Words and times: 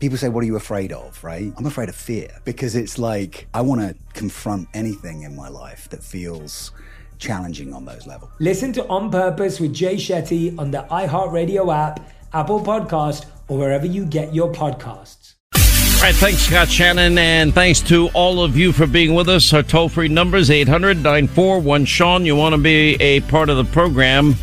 People 0.00 0.16
say, 0.16 0.30
What 0.30 0.42
are 0.42 0.46
you 0.46 0.56
afraid 0.56 0.92
of? 0.92 1.22
Right? 1.22 1.52
I'm 1.58 1.66
afraid 1.66 1.90
of 1.90 1.94
fear 1.94 2.30
because 2.46 2.74
it's 2.74 2.98
like 2.98 3.46
I 3.52 3.60
want 3.60 3.82
to 3.82 3.94
confront 4.14 4.66
anything 4.72 5.22
in 5.22 5.36
my 5.36 5.48
life 5.48 5.90
that 5.90 6.02
feels 6.02 6.72
challenging 7.18 7.74
on 7.74 7.84
those 7.84 8.06
levels. 8.06 8.30
Listen 8.40 8.72
to 8.72 8.86
On 8.88 9.10
Purpose 9.10 9.60
with 9.60 9.74
Jay 9.74 9.96
Shetty 9.96 10.58
on 10.58 10.70
the 10.70 10.86
iHeartRadio 10.90 11.72
app, 11.74 12.00
Apple 12.32 12.62
Podcast, 12.62 13.26
or 13.48 13.58
wherever 13.58 13.84
you 13.84 14.06
get 14.06 14.34
your 14.34 14.50
podcasts. 14.50 15.34
All 15.54 16.06
right, 16.06 16.14
thanks, 16.14 16.38
Scott 16.38 16.70
Shannon, 16.70 17.18
and 17.18 17.52
thanks 17.52 17.80
to 17.80 18.08
all 18.14 18.42
of 18.42 18.56
you 18.56 18.72
for 18.72 18.86
being 18.86 19.14
with 19.14 19.28
us. 19.28 19.52
Our 19.52 19.62
toll 19.62 19.90
free 19.90 20.08
number 20.08 20.38
is 20.38 20.50
800 20.50 20.96
941 20.96 21.84
Sean. 21.84 22.24
You 22.24 22.36
want 22.36 22.54
to 22.54 22.60
be 22.60 22.94
a 23.02 23.20
part 23.20 23.50
of 23.50 23.58
the 23.58 23.64
program. 23.64 24.34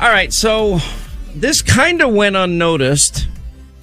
All 0.00 0.08
right, 0.08 0.32
so 0.32 0.78
this 1.34 1.60
kind 1.60 2.00
of 2.00 2.14
went 2.14 2.36
unnoticed 2.36 3.28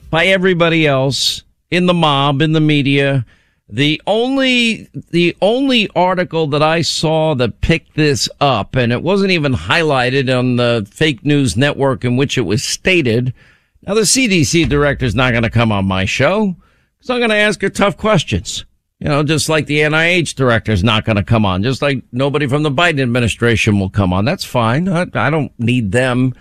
by 0.09 0.27
everybody 0.27 0.87
else 0.87 1.43
in 1.71 1.85
the 1.85 1.93
mob, 1.93 2.41
in 2.41 2.53
the 2.53 2.61
media. 2.61 3.25
The 3.67 4.01
only, 4.05 4.89
the 5.09 5.35
only 5.41 5.89
article 5.95 6.47
that 6.47 6.61
I 6.61 6.81
saw 6.83 7.33
that 7.35 7.61
picked 7.61 7.95
this 7.95 8.29
up, 8.39 8.75
and 8.75 8.91
it 8.91 9.01
wasn't 9.01 9.31
even 9.31 9.53
highlighted 9.53 10.35
on 10.37 10.57
the 10.57 10.87
fake 10.91 11.25
news 11.25 11.57
network 11.57 12.05
in 12.05 12.15
which 12.15 12.37
it 12.37 12.41
was 12.41 12.63
stated. 12.63 13.33
Now 13.81 13.95
the 13.95 14.01
CDC 14.01 14.69
director 14.69 15.05
is 15.05 15.15
not 15.15 15.31
going 15.31 15.43
to 15.43 15.49
come 15.49 15.71
on 15.71 15.85
my 15.85 16.05
show 16.05 16.55
because 16.97 17.09
I'm 17.09 17.19
going 17.19 17.31
to 17.31 17.35
ask 17.35 17.61
her 17.61 17.69
tough 17.69 17.97
questions. 17.97 18.65
You 18.99 19.09
know, 19.09 19.23
just 19.23 19.49
like 19.49 19.65
the 19.65 19.79
NIH 19.79 20.35
director 20.35 20.71
is 20.71 20.83
not 20.83 21.03
going 21.03 21.17
to 21.17 21.23
come 21.23 21.45
on, 21.45 21.63
just 21.63 21.81
like 21.81 22.03
nobody 22.11 22.47
from 22.47 22.63
the 22.63 22.71
Biden 22.71 23.01
administration 23.01 23.79
will 23.79 23.89
come 23.89 24.13
on. 24.13 24.25
That's 24.25 24.45
fine. 24.45 24.87
I, 24.87 25.05
I 25.13 25.29
don't 25.29 25.51
need 25.59 25.91
them 25.91 26.33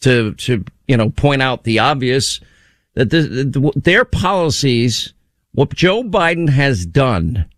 to, 0.00 0.32
to, 0.34 0.64
you 0.86 0.96
know, 0.96 1.10
point 1.10 1.42
out 1.42 1.64
the 1.64 1.80
obvious 1.80 2.40
that 2.98 3.10
the, 3.10 3.20
the, 3.20 3.72
their 3.76 4.04
policies, 4.04 5.14
what 5.52 5.72
Joe 5.72 6.02
Biden 6.02 6.48
has 6.48 6.84
done 6.84 7.48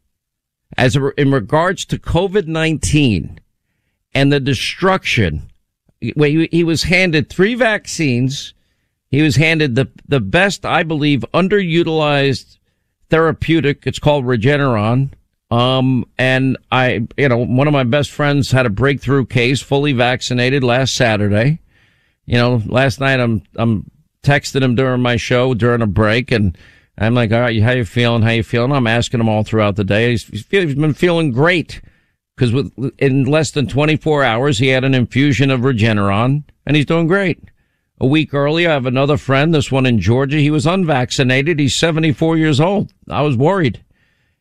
as 0.77 0.97
a, 0.97 1.19
in 1.19 1.33
regards 1.33 1.87
to 1.87 1.99
COVID-19 1.99 3.39
and 4.13 4.31
the 4.31 4.39
destruction, 4.39 5.51
he, 5.99 6.49
he 6.53 6.63
was 6.63 6.83
handed 6.83 7.31
three 7.31 7.55
vaccines. 7.55 8.53
He 9.11 9.23
was 9.23 9.37
handed 9.37 9.77
the, 9.77 9.89
the 10.07 10.21
best, 10.21 10.67
I 10.67 10.83
believe, 10.83 11.25
underutilized 11.33 12.59
therapeutic. 13.09 13.87
It's 13.87 13.99
called 13.99 14.27
Regeneron. 14.27 15.13
Um, 15.51 16.05
and 16.19 16.59
I, 16.71 17.09
you 17.17 17.31
know, 17.31 17.39
one 17.39 17.67
of 17.67 17.73
my 17.73 17.85
best 17.85 18.11
friends 18.11 18.51
had 18.51 18.67
a 18.67 18.71
breakthrough 18.71 19.25
case, 19.25 19.63
fully 19.63 19.95
vaccinated 19.95 20.63
last 20.63 20.95
Saturday. 20.95 21.61
You 22.27 22.37
know, 22.37 22.63
last 22.67 23.01
night 23.01 23.21
I'm, 23.21 23.43
I'm 23.57 23.91
texting 24.23 24.63
him 24.63 24.75
during 24.75 25.03
my 25.03 25.17
show 25.17 25.55
during 25.55 25.83
a 25.83 25.87
break 25.87 26.31
and 26.31 26.57
I'm 26.99 27.15
like, 27.15 27.33
all 27.33 27.41
right, 27.41 27.63
how 27.63 27.73
you 27.73 27.87
feeling? 27.87 28.23
How 28.23 28.31
you 28.31 28.43
feeling? 28.43 28.73
I'm 28.73 28.87
asking 28.87 29.21
him 29.21 29.29
all 29.29 29.43
throughout 29.43 29.77
the 29.77 29.85
day. 29.85 30.11
He's, 30.11 30.25
he's 30.25 30.75
been 30.75 30.93
feeling 30.93 31.33
great 31.33 31.81
because 32.37 32.53
with, 32.53 32.73
in 32.99 33.25
less 33.25 33.53
than 33.53 33.67
24 33.67 34.23
hours, 34.23 34.59
he 34.59 34.69
had 34.69 34.85
an 34.85 34.95
infusion 34.95 35.51
of 35.51 35.61
Regeneron 35.61 36.45
and 36.67 36.77
he's 36.77 36.87
doing 36.87 37.07
great. 37.07 37.43
A 37.99 38.07
week 38.07 38.35
earlier, 38.35 38.71
I 38.71 38.75
have 38.75 38.87
another 38.87 39.17
friend, 39.17 39.55
this 39.55 39.73
one 39.73 39.87
in 39.87 39.99
Georgia. 39.99 40.39
He 40.39 40.51
was 40.51 40.67
unvaccinated. 40.67 41.59
He's 41.59 41.75
74 41.75 42.37
years 42.37 42.61
old. 42.61 42.93
I 43.09 43.23
was 43.23 43.37
worried 43.37 43.83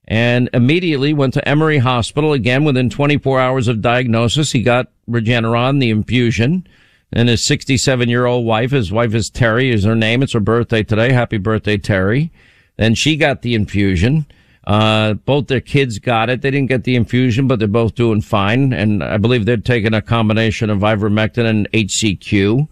and 0.10 0.50
immediately 0.54 1.14
went 1.14 1.36
to 1.36 1.48
Emory 1.48 1.78
Hospital 1.78 2.34
again 2.34 2.64
within 2.64 2.90
24 2.90 3.40
hours 3.40 3.68
of 3.68 3.82
diagnosis. 3.82 4.52
He 4.52 4.64
got 4.64 4.88
Regeneron, 5.10 5.80
the 5.80 5.92
infusion 5.92 6.68
and 7.12 7.30
his 7.30 7.44
67 7.44 8.10
year 8.10 8.26
old 8.26 8.46
wife. 8.46 8.72
His 8.72 8.92
wife 8.92 9.14
is 9.14 9.30
Terry 9.30 9.72
is 9.72 9.84
her 9.84 9.96
name. 9.96 10.22
It's 10.24 10.34
her 10.34 10.40
birthday 10.40 10.84
today. 10.84 11.12
Happy 11.12 11.38
birthday, 11.38 11.78
Terry. 11.78 12.32
Then 12.78 12.96
she 12.96 13.18
got 13.18 13.42
the 13.42 13.56
infusion. 13.56 14.26
Uh, 14.66 15.14
both 15.14 15.48
their 15.48 15.62
kids 15.62 15.98
got 16.00 16.30
it. 16.30 16.42
They 16.42 16.52
didn't 16.52 16.70
get 16.70 16.84
the 16.84 16.96
infusion, 16.96 17.48
but 17.48 17.60
they're 17.60 17.68
both 17.68 17.96
doing 17.96 18.22
fine. 18.22 18.72
And 18.72 19.04
I 19.04 19.18
believe 19.18 19.46
they're 19.46 19.58
taking 19.58 19.94
a 19.94 20.02
combination 20.02 20.70
of 20.70 20.80
ivermectin 20.80 21.46
and 21.46 21.72
HCQ. 21.72 22.68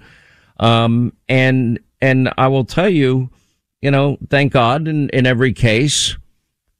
Um, 0.59 1.13
and, 1.27 1.79
and 1.99 2.31
I 2.37 2.47
will 2.47 2.65
tell 2.65 2.89
you, 2.89 3.29
you 3.81 3.91
know, 3.91 4.17
thank 4.29 4.53
God 4.53 4.87
in, 4.87 5.09
in 5.09 5.25
every 5.25 5.53
case, 5.53 6.15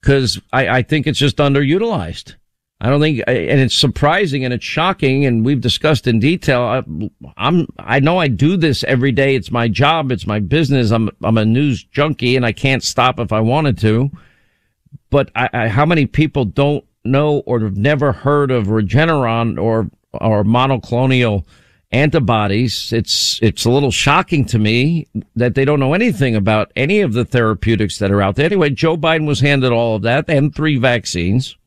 cause 0.03 0.39
I, 0.53 0.67
I 0.69 0.81
think 0.83 1.07
it's 1.07 1.19
just 1.19 1.37
underutilized. 1.37 2.35
I 2.79 2.89
don't 2.89 3.01
think, 3.01 3.23
and 3.25 3.59
it's 3.59 3.75
surprising 3.75 4.45
and 4.45 4.53
it's 4.53 4.63
shocking, 4.65 5.25
and 5.25 5.43
we've 5.43 5.61
discussed 5.61 6.05
in 6.05 6.19
detail. 6.19 6.61
I, 6.61 6.83
I'm, 7.35 7.67
I 7.79 7.99
know 7.99 8.19
I 8.19 8.27
do 8.27 8.55
this 8.55 8.83
every 8.83 9.11
day. 9.11 9.35
It's 9.35 9.49
my 9.49 9.67
job. 9.67 10.11
It's 10.11 10.27
my 10.27 10.39
business. 10.39 10.91
I'm, 10.91 11.09
I'm 11.23 11.39
a 11.39 11.45
news 11.45 11.83
junkie, 11.83 12.35
and 12.35 12.45
I 12.45 12.51
can't 12.51 12.83
stop 12.83 13.19
if 13.19 13.33
I 13.33 13.39
wanted 13.39 13.79
to. 13.79 14.11
But 15.09 15.31
I, 15.35 15.49
I, 15.53 15.67
how 15.69 15.87
many 15.87 16.05
people 16.05 16.45
don't 16.45 16.85
know 17.03 17.39
or 17.39 17.61
have 17.61 17.77
never 17.77 18.11
heard 18.11 18.51
of 18.51 18.67
Regeneron 18.67 19.59
or 19.59 19.89
or 20.13 20.43
monoclonal 20.43 21.45
antibodies? 21.91 22.93
It's 22.93 23.39
it's 23.41 23.65
a 23.65 23.71
little 23.71 23.91
shocking 23.91 24.45
to 24.45 24.59
me 24.59 25.07
that 25.35 25.55
they 25.55 25.65
don't 25.65 25.79
know 25.79 25.95
anything 25.95 26.35
about 26.35 26.71
any 26.75 27.01
of 27.01 27.13
the 27.13 27.25
therapeutics 27.25 27.97
that 27.99 28.11
are 28.11 28.21
out 28.21 28.35
there. 28.35 28.45
Anyway, 28.45 28.69
Joe 28.69 28.97
Biden 28.97 29.25
was 29.25 29.39
handed 29.39 29.71
all 29.71 29.95
of 29.95 30.03
that 30.03 30.25
and 30.29 30.53
three 30.53 30.77
vaccines. 30.77 31.57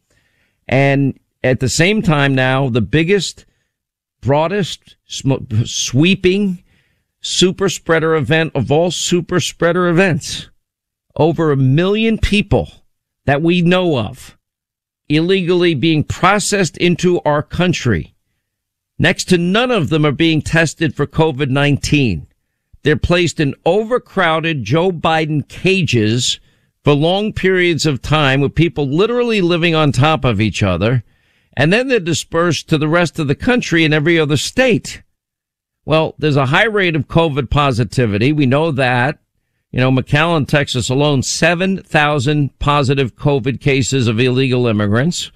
And 0.71 1.19
at 1.43 1.59
the 1.59 1.69
same 1.69 2.01
time 2.01 2.35
now, 2.35 2.69
the 2.71 2.81
biggest, 2.81 3.45
broadest, 4.21 4.97
sm- 5.05 5.65
sweeping 5.65 6.63
super 7.21 7.69
spreader 7.69 8.15
event 8.15 8.53
of 8.55 8.71
all 8.71 8.93
super 8.93 9.41
spreader 9.41 9.89
events. 9.89 10.49
Over 11.17 11.51
a 11.51 11.57
million 11.57 12.19
people 12.19 12.71
that 13.27 13.43
we 13.43 13.63
know 13.63 13.99
of 13.99 14.39
illegally 15.09 15.75
being 15.75 16.05
processed 16.05 16.77
into 16.77 17.21
our 17.23 17.43
country. 17.43 18.15
Next 18.97 19.25
to 19.25 19.39
none 19.39 19.73
of 19.73 19.89
them 19.89 20.07
are 20.07 20.13
being 20.13 20.41
tested 20.41 20.95
for 20.95 21.05
COVID-19. 21.05 22.27
They're 22.85 22.97
placed 22.97 23.41
in 23.41 23.57
overcrowded 23.67 24.63
Joe 24.63 24.93
Biden 24.93 25.47
cages 25.49 26.39
for 26.85 26.95
long 26.95 27.33
periods 27.33 27.87
of 27.87 28.03
time 28.03 28.41
with 28.41 28.55
people 28.55 28.87
literally 28.87 29.41
living 29.41 29.75
on 29.75 29.93
top 29.93 30.25
of 30.25 30.41
each 30.41 30.63
other. 30.63 31.05
And 31.57 31.73
then 31.73 31.89
they're 31.89 32.01
dispersed 32.01 32.69
to 32.69 32.79
the 32.79 32.89
rest 32.89 33.19
of 33.19 33.29
the 33.29 33.35
country 33.35 33.85
and 33.85 33.93
every 33.93 34.19
other 34.19 34.37
state. 34.37 35.03
Well, 35.85 36.15
there's 36.19 36.37
a 36.37 36.47
high 36.47 36.67
rate 36.67 36.97
of 36.97 37.09
COVID 37.09 37.51
positivity. 37.51 38.33
We 38.33 38.47
know 38.47 38.71
that. 38.71 39.19
You 39.71 39.81
know, 39.81 39.91
McAllen, 39.91 40.49
Texas 40.49 40.89
alone, 40.89 41.23
7,000 41.23 42.59
positive 42.59 43.15
COVID 43.15 43.61
cases 43.61 44.09
of 44.09 44.19
illegal 44.19 44.67
immigrants. 44.67 45.31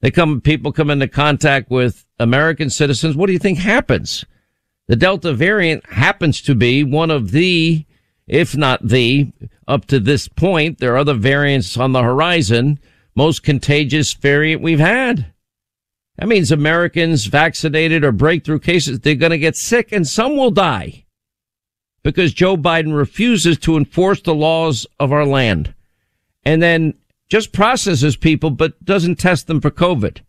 They 0.00 0.10
come, 0.10 0.40
people 0.40 0.72
come 0.72 0.90
into 0.90 1.08
contact 1.08 1.70
with 1.70 2.06
American 2.18 2.70
citizens. 2.70 3.16
What 3.16 3.26
do 3.26 3.32
you 3.32 3.38
think 3.38 3.58
happens? 3.58 4.24
The 4.86 4.96
Delta 4.96 5.32
variant 5.32 5.86
happens 5.86 6.40
to 6.42 6.54
be 6.54 6.84
one 6.84 7.10
of 7.10 7.30
the 7.30 7.84
if 8.26 8.56
not 8.56 8.86
the, 8.86 9.32
up 9.68 9.86
to 9.86 10.00
this 10.00 10.28
point. 10.28 10.78
There 10.78 10.94
are 10.94 10.98
other 10.98 11.14
variants 11.14 11.76
on 11.76 11.92
the 11.92 12.02
horizon. 12.02 12.78
Most 13.14 13.42
contagious 13.42 14.12
variant 14.12 14.62
we've 14.62 14.80
had. 14.80 15.26
That 16.16 16.28
means 16.28 16.52
Americans 16.52 17.26
vaccinated 17.26 18.04
or 18.04 18.12
breakthrough 18.12 18.60
cases, 18.60 19.00
they're 19.00 19.14
going 19.14 19.30
to 19.30 19.38
get 19.38 19.56
sick 19.56 19.90
and 19.90 20.06
some 20.06 20.36
will 20.36 20.52
die 20.52 21.04
because 22.04 22.32
Joe 22.32 22.56
Biden 22.56 22.96
refuses 22.96 23.58
to 23.60 23.76
enforce 23.76 24.20
the 24.20 24.34
laws 24.34 24.86
of 25.00 25.10
our 25.12 25.26
land 25.26 25.74
and 26.44 26.62
then 26.62 26.94
just 27.28 27.52
processes 27.52 28.16
people, 28.16 28.50
but 28.50 28.84
doesn't 28.84 29.16
test 29.16 29.46
them 29.46 29.60
for 29.60 29.70
COVID. 29.70 30.20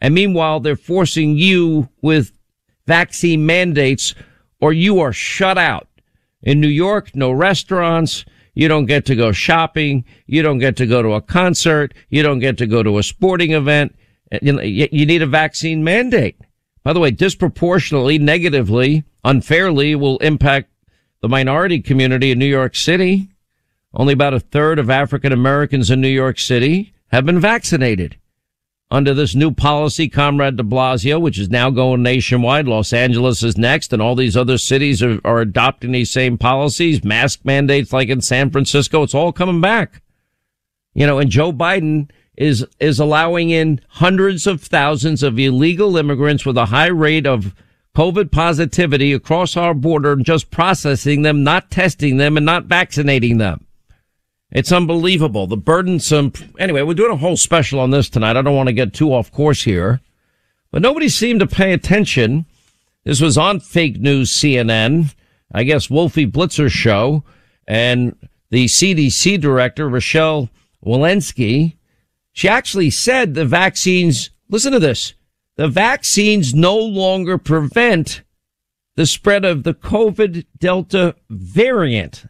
And 0.00 0.14
meanwhile, 0.14 0.60
they're 0.60 0.76
forcing 0.76 1.36
you 1.36 1.88
with 2.02 2.32
vaccine 2.86 3.46
mandates 3.46 4.14
or 4.60 4.72
you 4.72 5.00
are 5.00 5.12
shut 5.12 5.56
out. 5.56 5.88
In 6.42 6.60
New 6.60 6.68
York, 6.68 7.14
no 7.14 7.30
restaurants. 7.30 8.24
You 8.54 8.68
don't 8.68 8.86
get 8.86 9.04
to 9.06 9.14
go 9.14 9.32
shopping. 9.32 10.04
You 10.26 10.42
don't 10.42 10.58
get 10.58 10.76
to 10.76 10.86
go 10.86 11.02
to 11.02 11.12
a 11.12 11.20
concert. 11.20 11.94
You 12.08 12.22
don't 12.22 12.38
get 12.38 12.58
to 12.58 12.66
go 12.66 12.82
to 12.82 12.98
a 12.98 13.02
sporting 13.02 13.52
event. 13.52 13.94
You 14.42 15.06
need 15.06 15.22
a 15.22 15.26
vaccine 15.26 15.84
mandate. 15.84 16.38
By 16.82 16.92
the 16.92 17.00
way, 17.00 17.10
disproportionately, 17.10 18.18
negatively, 18.18 19.04
unfairly 19.24 19.94
will 19.94 20.18
impact 20.18 20.70
the 21.20 21.28
minority 21.28 21.80
community 21.80 22.30
in 22.30 22.38
New 22.38 22.46
York 22.46 22.74
City. 22.74 23.28
Only 23.92 24.14
about 24.14 24.34
a 24.34 24.40
third 24.40 24.78
of 24.78 24.88
African 24.88 25.32
Americans 25.32 25.90
in 25.90 26.00
New 26.00 26.08
York 26.08 26.38
City 26.38 26.94
have 27.08 27.26
been 27.26 27.40
vaccinated 27.40 28.16
under 28.90 29.14
this 29.14 29.34
new 29.34 29.52
policy, 29.52 30.08
Comrade 30.08 30.56
de 30.56 30.62
Blasio, 30.62 31.20
which 31.20 31.38
is 31.38 31.48
now 31.48 31.70
going 31.70 32.02
nationwide. 32.02 32.66
Los 32.66 32.92
Angeles 32.92 33.42
is 33.42 33.56
next, 33.56 33.92
and 33.92 34.02
all 34.02 34.16
these 34.16 34.36
other 34.36 34.58
cities 34.58 35.02
are, 35.02 35.20
are 35.24 35.40
adopting 35.40 35.92
these 35.92 36.10
same 36.10 36.36
policies, 36.36 37.04
mask 37.04 37.40
mandates 37.44 37.92
like 37.92 38.08
in 38.08 38.20
San 38.20 38.50
Francisco. 38.50 39.02
It's 39.02 39.14
all 39.14 39.32
coming 39.32 39.60
back. 39.60 40.02
You 40.92 41.06
know, 41.06 41.18
and 41.18 41.30
Joe 41.30 41.52
Biden 41.52 42.10
is, 42.36 42.66
is 42.80 42.98
allowing 42.98 43.50
in 43.50 43.80
hundreds 43.88 44.46
of 44.46 44.60
thousands 44.60 45.22
of 45.22 45.38
illegal 45.38 45.96
immigrants 45.96 46.44
with 46.44 46.56
a 46.56 46.66
high 46.66 46.88
rate 46.88 47.26
of 47.26 47.54
COVID 47.94 48.32
positivity 48.32 49.12
across 49.12 49.56
our 49.56 49.74
border 49.74 50.12
and 50.12 50.24
just 50.24 50.50
processing 50.50 51.22
them, 51.22 51.44
not 51.44 51.70
testing 51.70 52.16
them 52.16 52.36
and 52.36 52.46
not 52.46 52.64
vaccinating 52.64 53.38
them. 53.38 53.66
It's 54.52 54.72
unbelievable. 54.72 55.46
The 55.46 55.56
burdensome. 55.56 56.32
Anyway, 56.58 56.82
we're 56.82 56.94
doing 56.94 57.12
a 57.12 57.16
whole 57.16 57.36
special 57.36 57.78
on 57.78 57.90
this 57.90 58.08
tonight. 58.08 58.36
I 58.36 58.42
don't 58.42 58.56
want 58.56 58.68
to 58.68 58.72
get 58.72 58.92
too 58.92 59.12
off 59.12 59.30
course 59.30 59.62
here, 59.62 60.00
but 60.70 60.82
nobody 60.82 61.08
seemed 61.08 61.40
to 61.40 61.46
pay 61.46 61.72
attention. 61.72 62.46
This 63.04 63.20
was 63.20 63.38
on 63.38 63.60
fake 63.60 64.00
news 64.00 64.30
CNN. 64.30 65.14
I 65.52 65.64
guess 65.64 65.90
Wolfie 65.90 66.26
Blitzer's 66.26 66.72
show 66.72 67.24
and 67.66 68.16
the 68.50 68.66
CDC 68.66 69.40
director, 69.40 69.88
Rochelle 69.88 70.48
Walensky. 70.84 71.76
She 72.32 72.48
actually 72.48 72.90
said 72.90 73.34
the 73.34 73.44
vaccines, 73.44 74.30
listen 74.48 74.72
to 74.72 74.78
this. 74.78 75.14
The 75.56 75.68
vaccines 75.68 76.54
no 76.54 76.76
longer 76.76 77.38
prevent 77.38 78.22
the 78.96 79.06
spread 79.06 79.44
of 79.44 79.62
the 79.62 79.74
COVID 79.74 80.46
Delta 80.58 81.16
variant. 81.28 82.24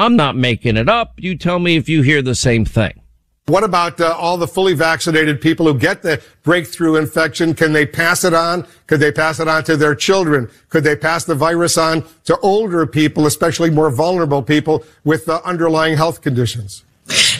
I'm 0.00 0.16
not 0.16 0.34
making 0.34 0.78
it 0.78 0.88
up. 0.88 1.12
You 1.18 1.36
tell 1.36 1.58
me 1.58 1.76
if 1.76 1.86
you 1.86 2.00
hear 2.00 2.22
the 2.22 2.34
same 2.34 2.64
thing. 2.64 3.02
What 3.44 3.64
about 3.64 4.00
uh, 4.00 4.16
all 4.16 4.38
the 4.38 4.48
fully 4.48 4.72
vaccinated 4.72 5.42
people 5.42 5.66
who 5.66 5.78
get 5.78 6.00
the 6.00 6.22
breakthrough 6.42 6.96
infection? 6.96 7.52
Can 7.52 7.74
they 7.74 7.84
pass 7.84 8.24
it 8.24 8.32
on? 8.32 8.66
Could 8.86 9.00
they 9.00 9.12
pass 9.12 9.40
it 9.40 9.48
on 9.48 9.62
to 9.64 9.76
their 9.76 9.94
children? 9.94 10.48
Could 10.70 10.84
they 10.84 10.96
pass 10.96 11.24
the 11.24 11.34
virus 11.34 11.76
on 11.76 12.06
to 12.24 12.38
older 12.38 12.86
people, 12.86 13.26
especially 13.26 13.68
more 13.68 13.90
vulnerable 13.90 14.42
people 14.42 14.84
with 15.04 15.28
uh, 15.28 15.42
underlying 15.44 15.98
health 15.98 16.22
conditions? 16.22 16.82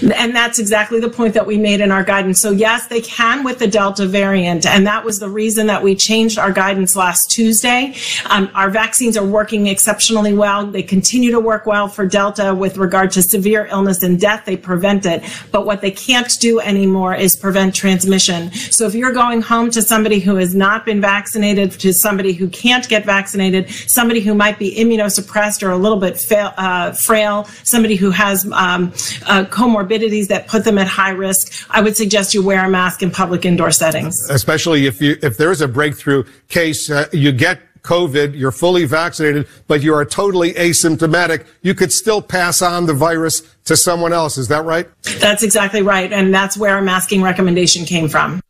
And 0.02 0.35
that's 0.35 0.58
exactly 0.58 1.00
the 1.00 1.08
point 1.08 1.35
that 1.35 1.47
we 1.47 1.58
made 1.58 1.81
in 1.81 1.91
our 1.91 2.05
guidance. 2.05 2.41
So 2.41 2.50
yes, 2.50 2.87
they 2.87 3.00
can 3.00 3.44
with 3.44 3.58
the 3.58 3.67
Delta 3.67 4.06
variant. 4.06 4.67
And 4.67 4.87
that 4.87 5.05
was 5.05 5.19
the 5.19 5.29
reason 5.29 5.67
that 5.67 5.82
we 5.82 5.94
changed 5.94 6.38
our 6.38 6.52
guidance 6.52 6.97
last 6.97 7.31
Tuesday. 7.31 7.94
Um, 8.26 8.50
our 8.55 8.70
vaccines 8.70 9.17
are 9.17 9.25
working 9.25 9.67
exceptionally 9.67 10.32
well. 10.32 10.67
They 10.67 10.82
continue 10.82 11.31
to 11.32 11.41
work 11.41 11.67
well 11.67 11.88
for 11.88 12.06
Delta 12.06 12.55
with 12.55 12.76
regard 12.76 13.11
to 13.12 13.23
severe 13.23 13.67
illness 13.67 14.02
and 14.02 14.19
death. 14.19 14.44
They 14.44 14.56
prevent 14.56 15.06
it. 15.06 15.23
But 15.50 15.67
what 15.67 15.81
they 15.81 15.91
can't 15.91 16.31
do 16.41 16.61
anymore 16.61 17.14
is 17.14 17.37
prevent 17.37 17.75
transmission. 17.75 18.53
So 18.53 18.87
if 18.87 18.94
you're 18.94 19.12
going 19.12 19.43
home 19.43 19.70
to 19.70 19.82
somebody 19.82 20.20
who 20.20 20.37
has 20.37 20.55
not 20.55 20.85
been 20.85 21.00
vaccinated, 21.00 21.73
to 21.81 21.93
somebody 21.93 22.32
who 22.32 22.49
can't 22.49 22.88
get 22.88 23.05
vaccinated, 23.05 23.70
somebody 23.70 24.20
who 24.20 24.35
might 24.35 24.58
be 24.58 24.75
immunosuppressed 24.76 25.62
or 25.62 25.70
a 25.70 25.76
little 25.76 25.99
bit 25.99 26.19
fail, 26.19 26.53
uh, 26.56 26.93
frail, 26.93 27.44
somebody 27.62 27.96
who 27.96 28.11
has 28.11 28.50
um, 28.53 28.93
uh, 29.26 29.44
comorbidities 29.90 30.28
that 30.28 30.46
put 30.46 30.64
them 30.64 30.78
at 30.78 30.87
high 30.87 31.10
risk, 31.10 31.66
I 31.70 31.81
would 31.81 31.96
suggest 31.96 32.34
you 32.34 32.42
wear 32.42 32.64
a 32.64 32.70
mask 32.70 33.02
in 33.02 33.10
public 33.10 33.44
indoor 33.44 33.70
settings. 33.70 34.28
Especially 34.31 34.87
if 34.87 35.00
you 35.00 35.16
if 35.22 35.37
there's 35.37 35.60
a 35.60 35.69
breakthrough 35.69 36.25
case, 36.48 36.90
uh, 36.90 37.06
you 37.12 37.32
get 37.32 37.60
COVID, 37.82 38.37
you're 38.37 38.52
fully 38.52 38.84
vaccinated, 38.84 39.48
but 39.66 39.82
you 39.82 39.94
are 39.94 40.04
totally 40.04 40.52
asymptomatic, 40.52 41.46
you 41.62 41.75
could 41.75 41.90
still 41.92 42.20
pass 42.20 42.60
on 42.60 42.87
the 42.87 42.92
virus 42.92 43.42
to 43.64 43.76
someone 43.76 44.12
else. 44.12 44.37
Is 44.37 44.48
that 44.48 44.64
right? 44.64 44.87
That's 45.19 45.42
exactly 45.42 45.81
right. 45.81 46.12
And 46.12 46.32
that's 46.34 46.58
where 46.58 46.75
our 46.75 46.82
masking 46.82 47.22
recommendation 47.22 47.86
came 47.86 48.08
from. 48.08 48.43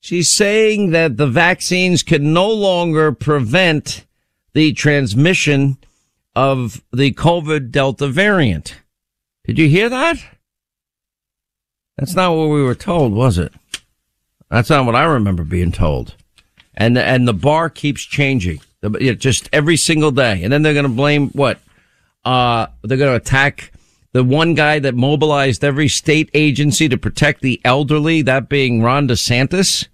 She's 0.00 0.34
saying 0.34 0.90
that 0.90 1.16
the 1.16 1.28
vaccines 1.28 2.02
can 2.02 2.32
no 2.32 2.50
longer 2.50 3.12
prevent 3.12 4.04
the 4.54 4.72
transmission 4.72 5.76
of 6.34 6.82
the 6.92 7.12
COVID 7.12 7.70
Delta 7.70 8.08
variant. 8.08 8.76
Did 9.44 9.58
you 9.58 9.68
hear 9.68 9.88
that? 9.88 10.16
That's 11.96 12.14
not 12.14 12.34
what 12.34 12.46
we 12.46 12.62
were 12.62 12.74
told, 12.74 13.12
was 13.12 13.38
it? 13.38 13.52
That's 14.50 14.70
not 14.70 14.86
what 14.86 14.94
I 14.96 15.04
remember 15.04 15.44
being 15.44 15.72
told. 15.72 16.14
And 16.74 16.96
and 16.96 17.28
the 17.28 17.34
bar 17.34 17.68
keeps 17.68 18.02
changing, 18.02 18.60
just 19.18 19.48
every 19.52 19.76
single 19.76 20.10
day. 20.10 20.42
And 20.42 20.52
then 20.52 20.62
they're 20.62 20.72
going 20.72 20.84
to 20.84 20.88
blame 20.88 21.28
what? 21.30 21.60
Uh, 22.24 22.66
they're 22.82 22.98
going 22.98 23.10
to 23.10 23.16
attack 23.16 23.72
the 24.12 24.24
one 24.24 24.54
guy 24.54 24.78
that 24.78 24.94
mobilized 24.94 25.64
every 25.64 25.88
state 25.88 26.30
agency 26.34 26.88
to 26.88 26.96
protect 26.96 27.40
the 27.40 27.60
elderly, 27.64 28.22
that 28.22 28.48
being 28.48 28.82
Ron 28.82 29.08
DeSantis. 29.08 29.86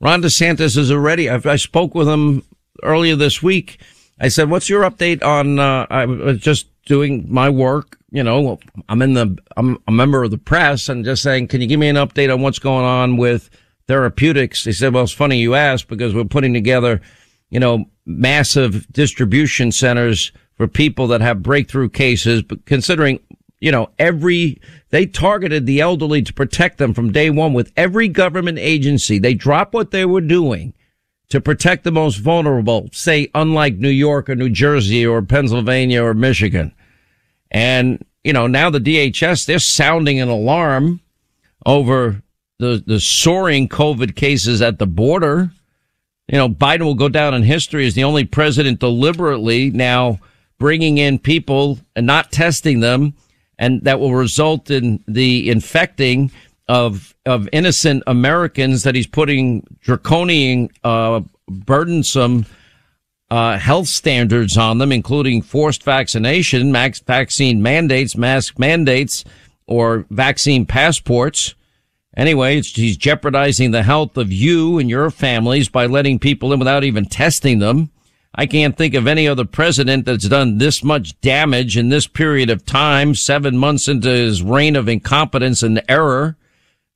Ron 0.00 0.22
DeSantis 0.22 0.76
is 0.76 0.90
already. 0.90 1.28
I, 1.28 1.40
I 1.44 1.56
spoke 1.56 1.94
with 1.94 2.08
him 2.08 2.44
earlier 2.82 3.16
this 3.16 3.42
week. 3.42 3.78
I 4.20 4.28
said, 4.28 4.50
"What's 4.50 4.68
your 4.68 4.82
update 4.82 5.22
on?" 5.22 5.58
Uh, 5.58 5.86
I 5.90 6.06
was 6.06 6.38
just 6.38 6.66
doing 6.84 7.26
my 7.28 7.50
work 7.50 7.97
you 8.10 8.22
know, 8.22 8.58
I'm 8.88 9.02
in 9.02 9.14
the, 9.14 9.36
I'm 9.56 9.78
a 9.86 9.92
member 9.92 10.22
of 10.22 10.30
the 10.30 10.38
press 10.38 10.88
and 10.88 11.04
just 11.04 11.22
saying, 11.22 11.48
can 11.48 11.60
you 11.60 11.66
give 11.66 11.80
me 11.80 11.88
an 11.88 11.96
update 11.96 12.32
on 12.32 12.40
what's 12.40 12.58
going 12.58 12.84
on 12.84 13.16
with 13.16 13.50
therapeutics? 13.86 14.64
They 14.64 14.72
said, 14.72 14.94
well, 14.94 15.04
it's 15.04 15.12
funny 15.12 15.38
you 15.38 15.54
asked 15.54 15.88
because 15.88 16.14
we're 16.14 16.24
putting 16.24 16.54
together, 16.54 17.00
you 17.50 17.60
know, 17.60 17.84
massive 18.06 18.90
distribution 18.92 19.72
centers 19.72 20.32
for 20.56 20.66
people 20.66 21.06
that 21.08 21.20
have 21.20 21.42
breakthrough 21.42 21.90
cases, 21.90 22.42
but 22.42 22.64
considering, 22.64 23.20
you 23.60 23.70
know, 23.70 23.90
every, 23.98 24.60
they 24.90 25.04
targeted 25.04 25.66
the 25.66 25.80
elderly 25.80 26.22
to 26.22 26.32
protect 26.32 26.78
them 26.78 26.94
from 26.94 27.12
day 27.12 27.28
one 27.28 27.52
with 27.52 27.72
every 27.76 28.08
government 28.08 28.58
agency. 28.58 29.18
They 29.18 29.34
dropped 29.34 29.74
what 29.74 29.90
they 29.90 30.04
were 30.04 30.20
doing 30.20 30.72
to 31.28 31.40
protect 31.40 31.84
the 31.84 31.92
most 31.92 32.16
vulnerable, 32.16 32.88
say, 32.92 33.30
unlike 33.34 33.76
New 33.76 33.90
York 33.90 34.30
or 34.30 34.34
New 34.34 34.48
Jersey 34.48 35.06
or 35.06 35.20
Pennsylvania 35.20 36.02
or 36.02 36.14
Michigan. 36.14 36.72
And, 37.50 38.04
you 38.24 38.32
know, 38.32 38.46
now 38.46 38.70
the 38.70 38.80
DHS, 38.80 39.46
they're 39.46 39.58
sounding 39.58 40.20
an 40.20 40.28
alarm 40.28 41.00
over 41.64 42.22
the, 42.58 42.82
the 42.86 43.00
soaring 43.00 43.68
COVID 43.68 44.16
cases 44.16 44.62
at 44.62 44.78
the 44.78 44.86
border. 44.86 45.50
You 46.28 46.38
know, 46.38 46.48
Biden 46.48 46.82
will 46.82 46.94
go 46.94 47.08
down 47.08 47.34
in 47.34 47.42
history 47.42 47.86
as 47.86 47.94
the 47.94 48.04
only 48.04 48.24
president 48.24 48.80
deliberately 48.80 49.70
now 49.70 50.18
bringing 50.58 50.98
in 50.98 51.18
people 51.18 51.78
and 51.96 52.06
not 52.06 52.32
testing 52.32 52.80
them. 52.80 53.14
And 53.58 53.82
that 53.84 53.98
will 53.98 54.14
result 54.14 54.70
in 54.70 55.02
the 55.08 55.50
infecting 55.50 56.30
of, 56.68 57.14
of 57.26 57.48
innocent 57.52 58.02
Americans 58.06 58.82
that 58.82 58.94
he's 58.94 59.06
putting 59.06 59.66
draconian, 59.80 60.68
uh, 60.84 61.22
burdensome 61.48 62.44
uh, 63.30 63.58
health 63.58 63.88
standards 63.88 64.56
on 64.56 64.78
them, 64.78 64.92
including 64.92 65.42
forced 65.42 65.82
vaccination, 65.82 66.72
max 66.72 67.00
vaccine 67.00 67.62
mandates, 67.62 68.16
mask 68.16 68.58
mandates, 68.58 69.24
or 69.66 70.06
vaccine 70.10 70.64
passports. 70.64 71.54
Anyway, 72.16 72.60
he's 72.62 72.96
jeopardizing 72.96 73.70
the 73.70 73.82
health 73.82 74.16
of 74.16 74.32
you 74.32 74.78
and 74.78 74.90
your 74.90 75.10
families 75.10 75.68
by 75.68 75.86
letting 75.86 76.18
people 76.18 76.52
in 76.52 76.58
without 76.58 76.84
even 76.84 77.04
testing 77.04 77.58
them. 77.58 77.90
I 78.34 78.46
can't 78.46 78.76
think 78.76 78.94
of 78.94 79.06
any 79.06 79.28
other 79.28 79.44
president 79.44 80.04
that's 80.04 80.28
done 80.28 80.58
this 80.58 80.82
much 80.82 81.20
damage 81.20 81.76
in 81.76 81.90
this 81.90 82.06
period 82.06 82.50
of 82.50 82.64
time, 82.64 83.14
seven 83.14 83.56
months 83.56 83.88
into 83.88 84.08
his 84.08 84.42
reign 84.42 84.74
of 84.74 84.88
incompetence 84.88 85.62
and 85.62 85.82
error. 85.88 86.36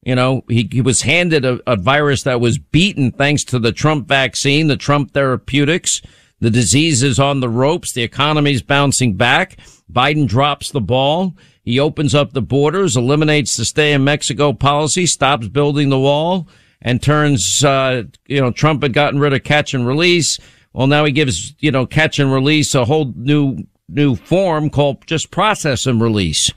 You 0.02 0.14
know, 0.14 0.44
he, 0.48 0.68
he 0.70 0.80
was 0.80 1.02
handed 1.02 1.44
a, 1.44 1.60
a 1.66 1.76
virus 1.76 2.24
that 2.24 2.40
was 2.40 2.58
beaten 2.58 3.12
thanks 3.12 3.44
to 3.44 3.58
the 3.58 3.72
Trump 3.72 4.08
vaccine, 4.08 4.66
the 4.66 4.76
Trump 4.76 5.12
therapeutics 5.12 6.02
The 6.42 6.50
disease 6.50 7.04
is 7.04 7.20
on 7.20 7.38
the 7.38 7.48
ropes. 7.48 7.92
The 7.92 8.02
economy's 8.02 8.62
bouncing 8.62 9.14
back. 9.14 9.58
Biden 9.90 10.26
drops 10.26 10.72
the 10.72 10.80
ball. 10.80 11.36
He 11.62 11.78
opens 11.78 12.16
up 12.16 12.32
the 12.32 12.42
borders, 12.42 12.96
eliminates 12.96 13.56
the 13.56 13.64
stay 13.64 13.92
in 13.92 14.02
Mexico 14.02 14.52
policy, 14.52 15.06
stops 15.06 15.46
building 15.46 15.88
the 15.88 16.00
wall, 16.00 16.48
and 16.80 17.00
turns, 17.00 17.64
uh, 17.64 18.02
you 18.26 18.40
know, 18.40 18.50
Trump 18.50 18.82
had 18.82 18.92
gotten 18.92 19.20
rid 19.20 19.32
of 19.32 19.44
catch 19.44 19.72
and 19.72 19.86
release. 19.86 20.40
Well, 20.72 20.88
now 20.88 21.04
he 21.04 21.12
gives, 21.12 21.54
you 21.60 21.70
know, 21.70 21.86
catch 21.86 22.18
and 22.18 22.32
release 22.32 22.74
a 22.74 22.86
whole 22.86 23.12
new, 23.14 23.58
new 23.88 24.16
form 24.16 24.68
called 24.68 25.06
just 25.06 25.30
process 25.30 25.86
and 25.86 26.02
release 26.02 26.50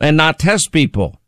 and 0.00 0.16
not 0.16 0.38
test 0.38 0.70
people. 0.70 1.20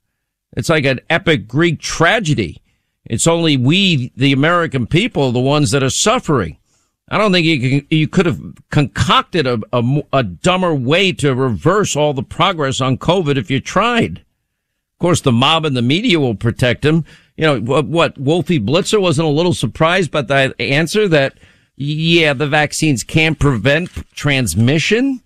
It's 0.57 0.69
like 0.69 0.85
an 0.85 1.01
epic 1.11 1.49
Greek 1.49 1.81
tragedy. 1.81 2.63
It's 3.07 3.27
only 3.27 3.57
we, 3.57 4.13
the 4.17 4.33
American 4.33 4.87
people, 4.87 5.33
the 5.33 5.41
ones 5.41 5.73
that 5.73 5.83
are 5.83 5.91
suffering. 5.91 6.59
I 7.09 7.19
don't 7.19 7.33
think 7.33 7.47
you 7.47 7.61
can, 7.61 7.87
you 7.91 8.09
could 8.09 8.27
have 8.27 8.41
concocted 8.71 9.47
a, 9.47 9.61
a, 9.73 10.03
a, 10.13 10.23
dumber 10.23 10.75
way 10.75 11.13
to 11.13 11.35
reverse 11.35 11.97
all 11.97 12.15
the 12.15 12.23
progress 12.23 12.81
on 12.81 12.97
COVID 12.97 13.37
if 13.37 13.51
you 13.51 13.61
tried. 13.61 14.19
Of 14.19 14.99
course, 15.01 15.21
the 15.21 15.33
mob 15.33 15.67
and 15.67 15.77
the 15.77 15.83
media 15.83 16.19
will 16.19 16.35
protect 16.35 16.85
him. 16.85 17.05
You 17.37 17.45
know, 17.45 17.61
what, 17.61 17.87
what 17.87 18.19
Wolfie 18.19 18.61
Blitzer 18.61 19.01
wasn't 19.01 19.29
a 19.29 19.31
little 19.31 19.53
surprised 19.53 20.11
by 20.11 20.23
the 20.23 20.55
answer 20.59 21.07
that, 21.09 21.37
yeah, 21.77 22.33
the 22.33 22.47
vaccines 22.47 23.05
can 23.05 23.35
prevent 23.35 23.91
transmission 24.15 25.21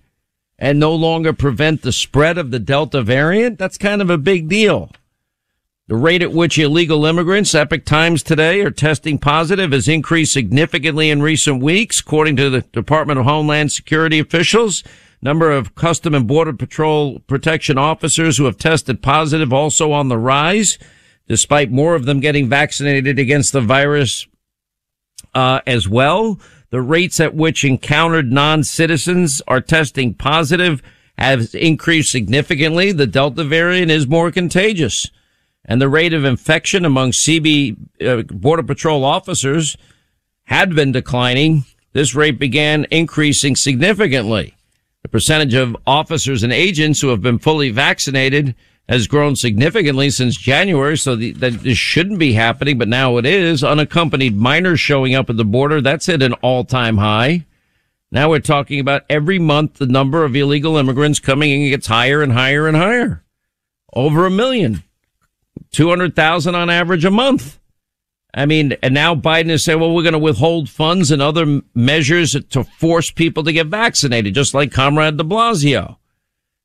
and 0.59 0.81
no 0.81 0.93
longer 0.95 1.33
prevent 1.33 1.83
the 1.83 1.93
spread 1.93 2.39
of 2.39 2.51
the 2.51 2.59
Delta 2.59 3.03
variant. 3.03 3.59
That's 3.59 3.79
kind 3.79 4.03
of 4.03 4.11
a 4.11 4.19
big 4.19 4.49
deal. 4.49 4.91
The 5.89 5.97
rate 5.97 6.21
at 6.21 6.33
which 6.33 6.59
illegal 6.59 7.07
immigrants, 7.07 7.55
Epoch 7.55 7.87
Times 7.87 8.23
today, 8.23 8.61
are 8.61 8.71
testing 8.71 9.17
positive 9.17 9.73
has 9.73 9.89
increased 9.89 10.35
significantly 10.35 11.09
in 11.09 11.23
recent 11.23 11.63
weeks, 11.63 12.01
according 12.01 12.37
to 12.37 12.51
the 12.51 12.61
Department 12.61 13.19
of 13.19 13.25
Homeland 13.25 13.73
Security 13.73 14.19
officials. 14.19 14.85
Number 15.23 15.51
of 15.51 15.75
Custom 15.75 16.15
and 16.15 16.29
Border 16.29 16.53
Patrol 16.53 17.21
protection 17.21 17.79
officers 17.79 18.37
who 18.37 18.45
have 18.45 18.59
tested 18.59 19.03
positive 19.03 19.51
also 19.51 19.91
on 19.93 20.09
the 20.09 20.19
rise, 20.19 20.79
despite 21.27 21.71
more 21.71 21.95
of 21.95 22.05
them 22.05 22.21
getting 22.21 22.51
vaccinated 22.51 23.19
against 23.19 23.55
the 23.55 23.63
virus 23.63 24.27
uh, 25.35 25.63
as 25.67 25.89
well. 25.89 26.39
The 26.69 26.83
rates 26.83 27.19
at 27.19 27.35
which 27.35 27.65
encountered 27.65 28.31
non-citizens 28.31 29.41
are 29.49 29.63
testing 29.63 30.13
positive 30.13 30.83
have 31.17 31.55
increased 31.55 32.13
significantly. 32.13 32.93
The 32.93 33.07
Delta 33.07 33.43
variant 33.43 33.91
is 33.91 34.07
more 34.07 34.31
contagious 34.31 35.11
and 35.69 35.81
the 35.81 35.89
rate 35.89 36.15
of 36.15 36.25
infection 36.25 36.85
among 36.87 37.13
CB 37.13 37.77
uh, 38.05 38.23
Border 38.23 38.63
Patrol 38.63 39.05
officers 39.05 39.77
had 40.45 40.75
been 40.75 40.91
declining. 40.91 41.65
This 41.93 42.15
rate 42.15 42.39
began 42.39 42.87
increasing 42.91 43.55
significantly. 43.55 44.55
The 45.03 45.11
percentage 45.11 45.55
of 45.55 45.77
officers 45.87 46.43
and 46.43 46.53
agents 46.53 47.01
who 47.03 47.09
have 47.09 47.21
been 47.21 47.39
fully 47.39 47.71
vaccinated 47.71 48.55
has 48.89 49.07
grown 49.07 49.37
significantly 49.37 50.09
since 50.09 50.39
January, 50.39 50.97
so 50.97 51.15
the, 51.15 51.33
that 51.33 51.61
this 51.61 51.77
shouldn't 51.77 52.19
be 52.19 52.33
happening, 52.33 52.79
but 52.79 52.89
now 52.89 53.19
it 53.19 53.27
is. 53.27 53.63
Unaccompanied 53.63 54.37
minors 54.37 54.81
showing 54.81 55.15
up 55.15 55.29
at 55.29 55.37
the 55.37 55.45
border, 55.45 55.83
that's 55.83 56.09
at 56.09 56.23
an 56.23 56.33
all-time 56.35 56.97
high. 56.97 57.45
Now 58.11 58.31
we're 58.31 58.41
talking 58.41 58.81
about 58.81 59.05
every 59.11 59.39
month 59.39 59.75
the 59.75 59.87
number 59.87 60.25
of 60.25 60.35
illegal 60.35 60.79
immigrants 60.79 61.21
coming 61.21 61.51
in 61.51 61.69
gets 61.69 61.89
higher 61.89 62.23
and 62.23 62.33
higher 62.33 62.67
and 62.67 62.77
higher. 62.77 63.23
Over 63.93 64.25
a 64.25 64.31
million. 64.31 64.83
200,000 65.73 66.55
on 66.55 66.71
average 66.71 67.05
a 67.05 67.11
month. 67.11 67.59
I 68.35 68.47
mean, 68.47 68.77
and 68.83 68.93
now 68.93 69.15
Biden 69.15 69.51
is 69.51 69.65
saying, 69.65 69.81
well, 69.81 69.95
we're 69.95 70.03
going 70.03 70.13
to 70.13 70.19
withhold 70.19 70.69
funds 70.69 71.11
and 71.11 71.23
other 71.23 71.63
measures 71.75 72.37
to 72.51 72.65
force 72.65 73.11
people 73.11 73.43
to 73.45 73.53
get 73.53 73.69
vaccinated, 73.69 74.35
just 74.35 74.55
like 74.55 74.71
Comrade 74.71 75.17
de 75.17 75.25
Blasio. 75.25 75.97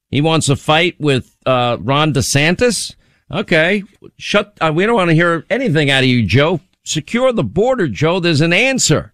He 0.09 0.21
wants 0.21 0.49
a 0.49 0.55
fight 0.55 0.99
with 0.99 1.35
uh, 1.45 1.77
Ron 1.79 2.13
DeSantis. 2.13 2.95
Okay, 3.31 3.83
shut. 4.17 4.57
Uh, 4.61 4.71
we 4.75 4.85
don't 4.85 4.95
want 4.95 5.09
to 5.09 5.15
hear 5.15 5.45
anything 5.49 5.89
out 5.89 6.03
of 6.03 6.09
you, 6.09 6.25
Joe. 6.25 6.59
Secure 6.83 7.31
the 7.31 7.43
border, 7.43 7.87
Joe. 7.87 8.19
There's 8.19 8.41
an 8.41 8.53
answer. 8.53 9.13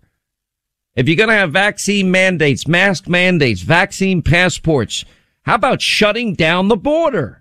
If 0.96 1.08
you're 1.08 1.16
going 1.16 1.30
to 1.30 1.36
have 1.36 1.54
vaccine 1.54 2.12
mandates, 2.12 2.68
mask 2.68 3.08
mandates, 3.08 3.62
vaccine 3.62 4.22
passports, 4.22 5.06
how 5.44 5.56
about 5.56 5.82
shutting 5.82 6.34
down 6.34 6.68
the 6.68 6.76
border? 6.76 7.39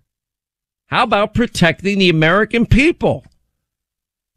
How 0.89 1.05
about 1.05 1.35
protecting 1.35 1.99
the 1.99 2.09
American 2.09 2.67
people? 2.67 3.25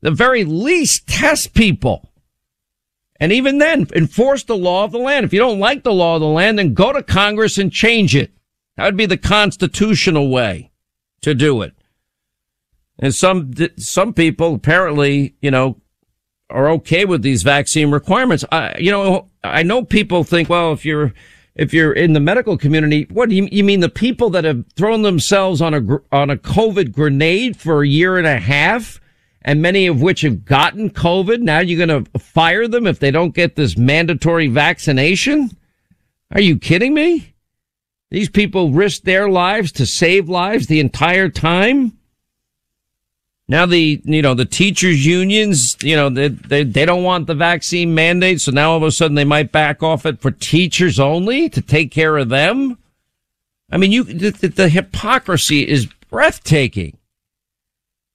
The 0.01 0.11
very 0.11 0.43
least, 0.43 1.07
test 1.07 1.53
people. 1.53 2.11
And 3.19 3.31
even 3.31 3.57
then, 3.57 3.87
enforce 3.95 4.43
the 4.43 4.57
law 4.57 4.83
of 4.83 4.91
the 4.91 4.97
land. 4.97 5.25
If 5.25 5.33
you 5.33 5.39
don't 5.39 5.59
like 5.59 5.83
the 5.83 5.93
law 5.93 6.15
of 6.15 6.21
the 6.21 6.27
land, 6.27 6.59
then 6.59 6.73
go 6.73 6.91
to 6.91 7.03
Congress 7.03 7.57
and 7.57 7.71
change 7.71 8.15
it. 8.15 8.31
That 8.75 8.85
would 8.85 8.97
be 8.97 9.05
the 9.05 9.17
constitutional 9.17 10.29
way 10.29 10.71
to 11.21 11.33
do 11.33 11.61
it. 11.61 11.73
And 12.99 13.15
some, 13.15 13.53
some 13.77 14.13
people 14.13 14.55
apparently, 14.55 15.35
you 15.41 15.51
know, 15.51 15.77
are 16.49 16.69
okay 16.69 17.05
with 17.05 17.21
these 17.21 17.43
vaccine 17.43 17.91
requirements. 17.91 18.43
I, 18.51 18.77
you 18.77 18.91
know, 18.91 19.29
I 19.43 19.63
know 19.63 19.85
people 19.85 20.23
think, 20.23 20.49
well, 20.49 20.73
if 20.73 20.83
you're, 20.83 21.13
if 21.55 21.73
you're 21.73 21.93
in 21.93 22.13
the 22.13 22.19
medical 22.19 22.57
community, 22.57 23.07
what 23.09 23.29
do 23.29 23.35
you, 23.35 23.47
you 23.51 23.63
mean 23.63 23.81
the 23.81 23.89
people 23.89 24.29
that 24.31 24.43
have 24.43 24.65
thrown 24.75 25.01
themselves 25.01 25.61
on 25.61 25.73
a 25.73 26.15
on 26.15 26.29
a 26.29 26.37
COVID 26.37 26.91
grenade 26.91 27.57
for 27.57 27.83
a 27.83 27.87
year 27.87 28.17
and 28.17 28.27
a 28.27 28.39
half, 28.39 29.01
and 29.41 29.61
many 29.61 29.87
of 29.87 30.01
which 30.01 30.21
have 30.21 30.45
gotten 30.45 30.89
COVID? 30.89 31.41
Now 31.41 31.59
you're 31.59 31.85
going 31.85 32.05
to 32.05 32.19
fire 32.19 32.67
them 32.67 32.87
if 32.87 32.99
they 32.99 33.11
don't 33.11 33.35
get 33.35 33.55
this 33.55 33.77
mandatory 33.77 34.47
vaccination? 34.47 35.51
Are 36.31 36.41
you 36.41 36.57
kidding 36.57 36.93
me? 36.93 37.33
These 38.09 38.29
people 38.29 38.71
risked 38.71 39.05
their 39.05 39.29
lives 39.29 39.71
to 39.73 39.85
save 39.85 40.29
lives 40.29 40.67
the 40.67 40.79
entire 40.79 41.29
time. 41.29 41.97
Now 43.51 43.65
the, 43.65 44.01
you 44.05 44.21
know, 44.21 44.33
the 44.33 44.45
teachers 44.45 45.05
unions, 45.05 45.75
you 45.81 45.97
know, 45.97 46.07
they, 46.07 46.29
they, 46.29 46.63
they 46.63 46.85
don't 46.85 47.03
want 47.03 47.27
the 47.27 47.35
vaccine 47.35 47.93
mandate. 47.93 48.39
So 48.39 48.53
now 48.53 48.71
all 48.71 48.77
of 48.77 48.83
a 48.83 48.91
sudden 48.93 49.15
they 49.15 49.25
might 49.25 49.51
back 49.51 49.83
off 49.83 50.05
it 50.05 50.21
for 50.21 50.31
teachers 50.31 51.01
only 51.01 51.49
to 51.49 51.61
take 51.61 51.91
care 51.91 52.15
of 52.15 52.29
them. 52.29 52.77
I 53.69 53.75
mean, 53.75 53.91
you, 53.91 54.05
the, 54.05 54.47
the 54.47 54.69
hypocrisy 54.69 55.67
is 55.67 55.87
breathtaking. 56.09 56.97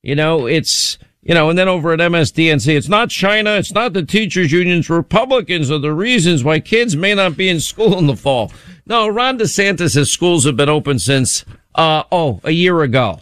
You 0.02 0.14
know, 0.14 0.46
it's, 0.46 0.96
you 1.20 1.34
know, 1.34 1.50
and 1.50 1.58
then 1.58 1.68
over 1.68 1.92
at 1.92 1.98
MSDNC, 1.98 2.74
it's 2.74 2.88
not 2.88 3.10
China, 3.10 3.56
it's 3.56 3.72
not 3.72 3.92
the 3.92 4.04
teachers 4.04 4.52
unions. 4.52 4.88
Republicans 4.88 5.70
are 5.70 5.76
the 5.76 5.92
reasons 5.92 6.44
why 6.44 6.60
kids 6.60 6.96
may 6.96 7.14
not 7.14 7.36
be 7.36 7.50
in 7.50 7.60
school 7.60 7.98
in 7.98 8.06
the 8.06 8.16
fall. 8.16 8.50
No, 8.86 9.06
Ron 9.06 9.38
DeSantis' 9.38 10.06
schools 10.06 10.46
have 10.46 10.56
been 10.56 10.70
open 10.70 10.98
since, 10.98 11.44
uh, 11.74 12.04
oh, 12.10 12.40
a 12.42 12.52
year 12.52 12.80
ago, 12.80 13.20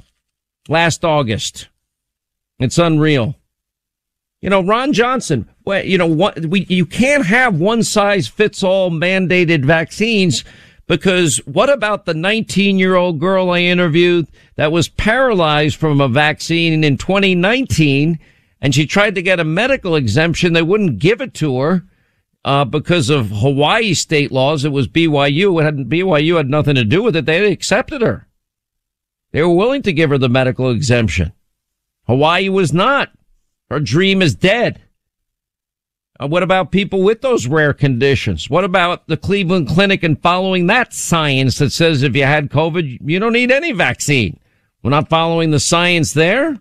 last 0.69 1.05
August. 1.05 1.67
It's 2.65 2.79
unreal. 2.79 3.37
You 4.41 4.51
know, 4.51 4.63
Ron 4.63 4.93
Johnson, 4.93 5.49
you 5.67 5.97
know, 5.97 6.07
what, 6.07 6.45
we, 6.47 6.67
you 6.69 6.85
can't 6.85 7.25
have 7.25 7.59
one 7.59 7.83
size 7.83 8.29
fits 8.29 8.63
all 8.63 8.91
mandated 8.91 9.65
vaccines 9.65 10.45
because 10.87 11.39
what 11.47 11.71
about 11.71 12.05
the 12.05 12.13
19 12.13 12.79
year 12.79 12.95
old 12.95 13.19
girl 13.19 13.51
I 13.51 13.61
interviewed 13.61 14.29
that 14.57 14.73
was 14.73 14.89
paralyzed 14.89 15.77
from 15.77 16.01
a 16.01 16.09
vaccine 16.09 16.85
in 16.85 16.99
2019 16.99 18.19
and 18.61 18.75
she 18.75 18.87
tried 18.87 19.15
to 19.15 19.23
get 19.23 19.41
a 19.41 19.45
medical 19.45 19.95
exemption. 19.95 20.53
They 20.53 20.63
wouldn't 20.63 20.99
give 20.99 21.21
it 21.21 21.35
to 21.35 21.61
her. 21.61 21.85
Uh, 22.47 22.65
because 22.65 23.09
of 23.09 23.31
Hawaii 23.31 23.95
state 23.95 24.31
laws, 24.31 24.67
it 24.67 24.73
was 24.73 24.87
BYU. 24.87 25.61
It 25.61 25.65
had 25.65 25.77
BYU 25.89 26.37
had 26.37 26.51
nothing 26.51 26.75
to 26.75 26.85
do 26.85 27.03
with 27.03 27.17
it. 27.17 27.25
They 27.25 27.51
accepted 27.51 28.03
her. 28.03 28.29
They 29.33 29.41
were 29.41 29.55
willing 29.55 29.81
to 29.83 29.93
give 29.93 30.11
her 30.11 30.19
the 30.19 30.29
medical 30.29 30.71
exemption. 30.71 31.33
Hawaii 32.07 32.49
was 32.49 32.73
not. 32.73 33.11
Her 33.71 33.81
dream 33.81 34.23
is 34.23 34.35
dead. 34.35 34.81
Uh, 36.21 36.29
what 36.29 36.43
about 36.43 36.71
people 36.71 37.03
with 37.03 37.23
those 37.23 37.47
rare 37.47 37.73
conditions? 37.73 38.49
What 38.49 38.63
about 38.63 39.09
the 39.09 39.17
Cleveland 39.17 39.69
Clinic 39.69 40.03
and 40.05 40.21
following 40.21 40.69
that 40.69 40.93
science 40.93 41.59
that 41.59 41.73
says 41.73 42.03
if 42.03 42.15
you 42.15 42.25
had 42.25 42.51
COVID, 42.51 42.99
you 43.05 43.19
don't 43.19 43.33
need 43.33 43.51
any 43.51 43.73
vaccine? 43.73 44.39
We're 44.83 44.91
not 44.91 45.09
following 45.09 45.51
the 45.51 45.59
science 45.59 46.13
there. 46.13 46.59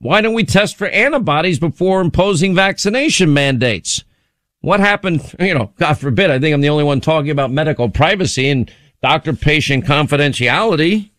Why 0.00 0.20
don't 0.20 0.34
we 0.34 0.44
test 0.44 0.76
for 0.76 0.88
antibodies 0.88 1.60
before 1.60 2.00
imposing 2.00 2.54
vaccination 2.54 3.32
mandates? 3.32 4.04
What 4.60 4.80
happened? 4.80 5.34
You 5.38 5.54
know, 5.54 5.72
God 5.78 5.94
forbid, 5.94 6.30
I 6.30 6.38
think 6.38 6.52
I'm 6.52 6.60
the 6.60 6.68
only 6.68 6.84
one 6.84 7.00
talking 7.00 7.30
about 7.30 7.50
medical 7.50 7.88
privacy 7.88 8.50
and 8.50 8.70
doctor 9.00 9.32
patient 9.32 9.84
confidentiality. 9.84 11.11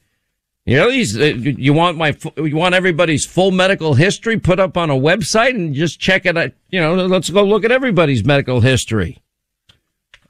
You 0.66 0.78
know, 0.78 0.90
these, 0.90 1.20
uh, 1.20 1.24
you 1.24 1.74
want 1.74 1.98
my, 1.98 2.16
you 2.38 2.56
want 2.56 2.74
everybody's 2.74 3.26
full 3.26 3.52
medical 3.52 3.96
history 3.96 4.40
put 4.40 4.60
up 4.60 4.78
on 4.78 4.90
a 4.90 4.96
website 4.96 5.56
and 5.56 5.74
just 5.74 6.00
check 6.00 6.26
it 6.26 6.38
out. 6.38 6.52
You 6.70 6.80
know, 6.80 6.96
let's 6.96 7.30
go 7.30 7.44
look 7.44 7.66
at 7.66 7.72
everybody's 7.72 8.24
medical 8.24 8.62
history. 8.62 9.22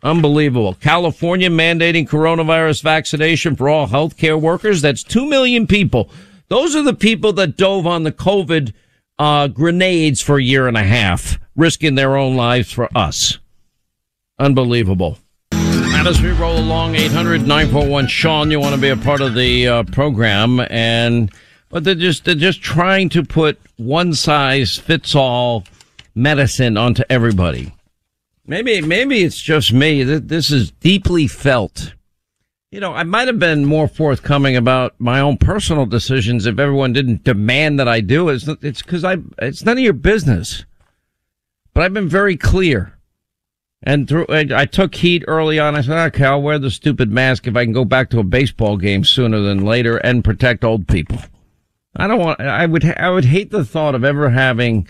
Unbelievable. 0.02 0.74
California 0.74 1.50
mandating 1.50 2.08
coronavirus 2.08 2.82
vaccination 2.82 3.56
for 3.56 3.70
all 3.70 3.88
healthcare 3.88 4.40
workers. 4.40 4.82
That's 4.82 5.04
2 5.04 5.26
million 5.28 5.68
people. 5.68 6.10
Those 6.50 6.76
are 6.76 6.84
the 6.84 6.96
people 6.96 7.32
that 7.34 7.56
dove 7.56 7.86
on 7.86 8.04
the 8.04 8.12
COVID, 8.12 8.74
uh, 9.20 9.48
grenades 9.48 10.20
for 10.20 10.38
a 10.38 10.44
year 10.44 10.68
and 10.68 10.76
a 10.76 10.84
half, 10.84 11.40
risking 11.56 11.96
their 11.96 12.18
own 12.18 12.36
lives 12.36 12.72
for 12.72 12.90
us. 12.98 13.38
Unbelievable. 14.40 15.20
As 16.06 16.22
we 16.22 16.32
roll 16.32 16.60
along, 16.60 16.96
800 16.96 17.48
941 17.48 18.08
Sean, 18.08 18.52
you 18.52 18.60
want 18.60 18.76
to 18.76 18.82
be 18.82 18.90
a 18.90 18.98
part 18.98 19.22
of 19.22 19.36
the 19.36 19.68
uh, 19.70 19.84
program. 19.84 20.60
And, 20.70 21.32
but 21.70 21.86
they're 21.86 21.96
just, 21.96 22.26
they're 22.26 22.36
just 22.36 22.62
trying 22.62 23.08
to 23.10 23.24
put 23.24 23.58
one 23.78 24.14
size 24.14 24.78
fits 24.78 25.16
all 25.16 25.64
medicine 26.14 26.76
onto 26.76 27.04
everybody. 27.10 27.74
Maybe, 28.46 28.82
maybe 28.82 29.24
it's 29.24 29.42
just 29.42 29.72
me. 29.72 30.04
This 30.04 30.52
is 30.52 30.72
deeply 30.72 31.26
felt. 31.26 31.94
You 32.70 32.82
know, 32.82 32.94
I 32.94 33.04
might 33.04 33.30
have 33.30 33.40
been 33.40 33.64
more 33.64 33.88
forthcoming 33.88 34.58
about 34.58 34.96
my 35.00 35.22
own 35.22 35.38
personal 35.38 35.86
decisions 35.86 36.46
if 36.46 36.60
everyone 36.60 36.92
didn't 36.92 37.24
demand 37.24 37.80
that 37.80 37.88
I 37.88 38.02
do. 38.02 38.28
It's 38.28 38.44
because 38.44 39.06
I, 39.06 39.18
it's 39.38 39.64
none 39.64 39.78
of 39.78 39.84
your 39.84 39.94
business. 39.94 40.66
But 41.74 41.84
I've 41.84 41.94
been 41.94 42.10
very 42.10 42.36
clear. 42.36 42.93
And 43.86 44.08
through, 44.08 44.28
I 44.30 44.66
took 44.66 44.96
heat 44.96 45.26
early 45.28 45.60
on. 45.60 45.76
I 45.76 45.82
said, 45.82 45.98
okay, 46.08 46.24
I'll 46.24 46.42
wear 46.42 46.58
the 46.58 46.72
stupid 46.72 47.12
mask 47.12 47.48
if 47.48 47.56
I 47.58 47.66
can 47.66 47.74
go 47.74 47.84
back 47.84 48.10
to 48.12 48.20
a 48.20 48.24
baseball 48.24 48.78
game 48.78 49.04
sooner 49.04 49.42
than 49.42 49.66
later 49.66 49.98
and 49.98 50.24
protect 50.24 50.64
old 50.64 50.88
people. 50.88 51.20
I 51.96 52.08
don't 52.08 52.20
want, 52.20 52.40
I 52.40 52.66
would, 52.66 52.86
I 52.86 53.10
would 53.10 53.26
hate 53.26 53.52
the 53.52 53.66
thought 53.66 53.94
of 53.94 54.06
ever 54.06 54.30
having 54.30 54.88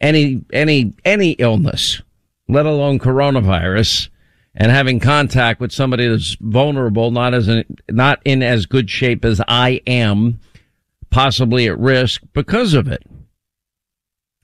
any, 0.00 0.44
any, 0.52 0.92
any 1.04 1.30
illness, 1.32 2.02
let 2.46 2.66
alone 2.66 2.98
coronavirus 2.98 4.10
and 4.54 4.70
having 4.70 5.00
contact 5.00 5.58
with 5.58 5.72
somebody 5.72 6.06
that's 6.06 6.36
vulnerable, 6.40 7.10
not 7.10 7.32
as 7.32 7.48
an, 7.48 7.64
not 7.88 8.20
in 8.24 8.42
as 8.42 8.66
good 8.66 8.90
shape 8.90 9.24
as 9.24 9.40
I 9.48 9.80
am, 9.86 10.40
possibly 11.08 11.66
at 11.68 11.78
risk 11.78 12.22
because 12.34 12.74
of 12.74 12.86
it. 12.86 13.02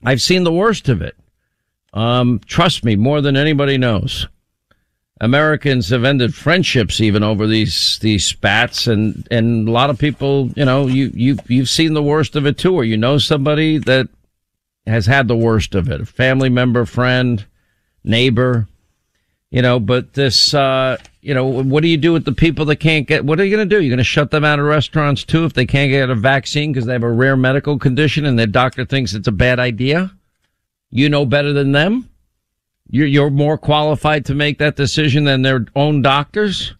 I've 0.03 0.21
seen 0.21 0.43
the 0.43 0.51
worst 0.51 0.89
of 0.89 1.01
it. 1.01 1.15
Um, 1.93 2.39
trust 2.45 2.83
me, 2.83 2.95
more 2.95 3.21
than 3.21 3.35
anybody 3.35 3.77
knows. 3.77 4.27
Americans 5.19 5.89
have 5.89 6.03
ended 6.03 6.35
friendships 6.35 7.01
even 7.01 7.23
over 7.23 7.47
these 7.47 7.97
these 7.99 8.25
spats, 8.25 8.85
and 8.85 9.27
and 9.31 9.67
a 9.67 9.71
lot 9.71 9.89
of 9.89 9.97
people, 9.97 10.51
you 10.55 10.65
know, 10.65 10.85
you 10.85 11.11
you 11.13 11.37
you've 11.47 11.69
seen 11.69 11.93
the 11.93 12.03
worst 12.03 12.35
of 12.35 12.45
it 12.45 12.57
too, 12.57 12.75
or 12.75 12.83
you 12.83 12.97
know 12.97 13.17
somebody 13.17 13.79
that 13.79 14.07
has 14.85 15.07
had 15.07 15.27
the 15.27 15.35
worst 15.35 15.73
of 15.73 15.89
it, 15.89 16.01
a 16.01 16.05
family 16.05 16.49
member, 16.49 16.85
friend, 16.85 17.45
neighbor, 18.03 18.67
you 19.49 19.61
know. 19.63 19.79
But 19.79 20.13
this, 20.13 20.53
uh, 20.53 20.97
you 21.21 21.33
know, 21.33 21.45
what 21.45 21.81
do 21.81 21.89
you 21.89 21.97
do 21.97 22.13
with 22.13 22.25
the 22.25 22.31
people 22.31 22.65
that 22.65 22.77
can't 22.77 23.07
get? 23.07 23.25
What 23.25 23.39
are 23.39 23.45
you 23.45 23.55
going 23.55 23.67
to 23.67 23.75
do? 23.75 23.81
You're 23.81 23.89
going 23.89 23.97
to 23.97 24.03
shut 24.03 24.29
them 24.29 24.45
out 24.45 24.59
of 24.59 24.65
restaurants 24.65 25.23
too 25.23 25.45
if 25.45 25.53
they 25.53 25.65
can't 25.65 25.89
get 25.89 26.11
a 26.11 26.15
vaccine 26.15 26.71
because 26.71 26.85
they 26.85 26.93
have 26.93 27.03
a 27.03 27.11
rare 27.11 27.35
medical 27.35 27.79
condition 27.79 28.25
and 28.25 28.37
their 28.37 28.45
doctor 28.45 28.85
thinks 28.85 29.13
it's 29.15 29.27
a 29.27 29.31
bad 29.31 29.59
idea. 29.59 30.11
You 30.89 31.09
know 31.09 31.25
better 31.25 31.53
than 31.53 31.71
them. 31.71 32.09
You're, 32.89 33.07
you're 33.07 33.29
more 33.29 33.57
qualified 33.57 34.25
to 34.25 34.35
make 34.35 34.59
that 34.59 34.75
decision 34.75 35.25
than 35.25 35.41
their 35.41 35.65
own 35.75 36.01
doctors. 36.01 36.73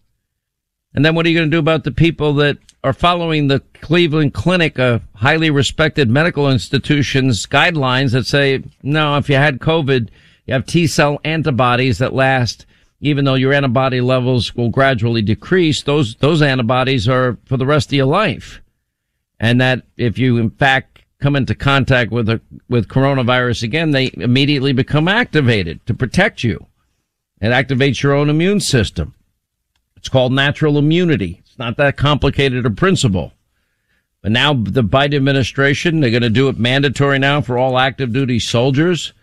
And 0.93 1.03
then 1.03 1.15
what 1.15 1.25
are 1.25 1.29
you 1.29 1.37
going 1.37 1.51
to 1.51 1.55
do 1.55 1.59
about 1.59 1.83
the 1.83 1.91
people 1.91 2.33
that 2.35 2.57
are 2.83 2.93
following 2.93 3.47
the 3.47 3.59
Cleveland 3.81 4.33
Clinic, 4.33 4.79
a 4.79 5.01
highly 5.15 5.49
respected 5.49 6.09
medical 6.09 6.49
institution's 6.49 7.45
guidelines 7.45 8.13
that 8.13 8.25
say, 8.25 8.63
no, 8.81 9.17
if 9.17 9.29
you 9.29 9.35
had 9.35 9.59
COVID, 9.59 10.09
you 10.45 10.53
have 10.53 10.65
T 10.65 10.87
cell 10.87 11.19
antibodies 11.25 11.97
that 11.97 12.13
last, 12.13 12.65
even 13.01 13.25
though 13.25 13.35
your 13.35 13.53
antibody 13.53 13.99
levels 13.99 14.55
will 14.55 14.69
gradually 14.69 15.21
decrease. 15.21 15.83
Those, 15.83 16.15
those 16.15 16.41
antibodies 16.41 17.09
are 17.09 17.37
for 17.45 17.57
the 17.57 17.65
rest 17.65 17.89
of 17.89 17.93
your 17.93 18.05
life. 18.05 18.61
And 19.39 19.59
that 19.59 19.83
if 19.97 20.17
you 20.17 20.37
in 20.37 20.49
fact 20.49 20.96
come 21.19 21.35
into 21.35 21.55
contact 21.55 22.11
with 22.11 22.29
a, 22.29 22.41
with 22.69 22.87
coronavirus 22.87 23.63
again, 23.63 23.91
they 23.91 24.11
immediately 24.13 24.73
become 24.73 25.07
activated 25.07 25.85
to 25.85 25.93
protect 25.93 26.43
you. 26.43 26.67
It 27.41 27.49
activates 27.49 28.01
your 28.01 28.13
own 28.13 28.29
immune 28.29 28.59
system. 28.59 29.13
It's 29.95 30.09
called 30.09 30.31
natural 30.31 30.77
immunity. 30.77 31.41
It's 31.45 31.57
not 31.57 31.77
that 31.77 31.97
complicated 31.97 32.65
a 32.65 32.69
principle. 32.69 33.33
But 34.21 34.31
now 34.31 34.53
the 34.53 34.83
Biden 34.83 35.15
administration, 35.15 35.99
they're 35.99 36.11
going 36.11 36.21
to 36.21 36.29
do 36.29 36.49
it 36.49 36.57
mandatory 36.57 37.19
now 37.19 37.41
for 37.41 37.57
all 37.57 37.77
active 37.77 38.13
duty 38.13 38.39
soldiers. 38.39 39.13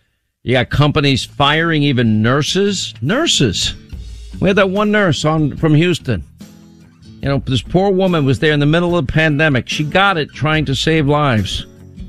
You 0.43 0.53
got 0.53 0.71
companies 0.71 1.25
firing 1.25 1.83
even 1.83 2.23
nurses. 2.23 2.95
Nurses. 3.01 3.75
We 4.41 4.49
had 4.49 4.57
that 4.57 4.71
one 4.71 4.91
nurse 4.91 5.25
on 5.25 5.57
from 5.57 5.75
Houston. 5.75 6.25
You 7.23 7.29
know, 7.29 7.39
this 7.39 7.63
poor 7.63 7.91
woman 7.91 8.25
was 8.25 8.39
there 8.41 8.53
in 8.53 8.61
the 8.61 8.67
middle 8.67 8.97
of 8.97 9.07
the 9.07 9.13
pandemic. 9.13 9.69
She 9.69 9.85
got 9.85 10.19
it 10.19 10.29
trying 10.31 10.67
to 10.67 10.75
save 10.75 11.07
lives. 11.07 11.67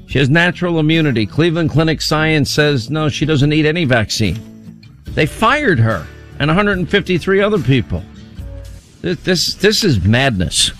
She 0.08 0.20
has 0.20 0.30
natural 0.30 0.80
immunity. 0.80 1.26
Cleveland 1.26 1.72
Clinic 1.72 2.02
science 2.02 2.52
says 2.52 2.90
no, 2.90 3.10
she 3.10 3.26
doesn't 3.26 3.50
need 3.50 3.66
any 3.66 3.86
vaccine. 3.86 4.40
They 5.06 5.26
fired 5.26 5.80
her 5.80 6.06
and 6.40 6.50
153 6.50 7.42
other 7.42 7.60
people. 7.60 8.04
This, 9.02 9.20
this, 9.24 9.54
this 9.56 9.84
is 9.84 10.04
madness. 10.04 10.72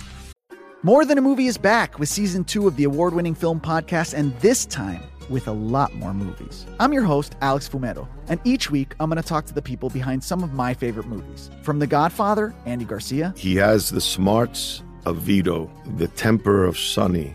More 0.82 1.04
Than 1.04 1.18
a 1.18 1.22
Movie 1.22 1.46
is 1.46 1.58
back 1.58 1.98
with 1.98 2.08
season 2.08 2.44
two 2.44 2.68
of 2.68 2.76
the 2.76 2.84
award 2.84 3.14
winning 3.14 3.34
film 3.34 3.60
podcast, 3.60 4.14
and 4.14 4.38
this 4.40 4.66
time 4.66 5.02
with 5.28 5.48
a 5.48 5.52
lot 5.52 5.92
more 5.94 6.14
movies. 6.14 6.64
I'm 6.78 6.92
your 6.92 7.02
host, 7.02 7.34
Alex 7.40 7.68
Fumero, 7.68 8.06
and 8.28 8.38
each 8.44 8.70
week 8.70 8.94
I'm 9.00 9.10
going 9.10 9.20
to 9.20 9.28
talk 9.28 9.46
to 9.46 9.54
the 9.54 9.62
people 9.62 9.90
behind 9.90 10.22
some 10.22 10.44
of 10.44 10.52
my 10.52 10.74
favorite 10.74 11.06
movies. 11.06 11.50
From 11.62 11.80
The 11.80 11.86
Godfather, 11.88 12.54
Andy 12.66 12.84
Garcia. 12.84 13.34
He 13.36 13.56
has 13.56 13.90
the 13.90 14.00
smarts 14.00 14.84
of 15.04 15.16
Vito, 15.16 15.70
the 15.96 16.08
temper 16.08 16.64
of 16.64 16.78
Sonny 16.78 17.34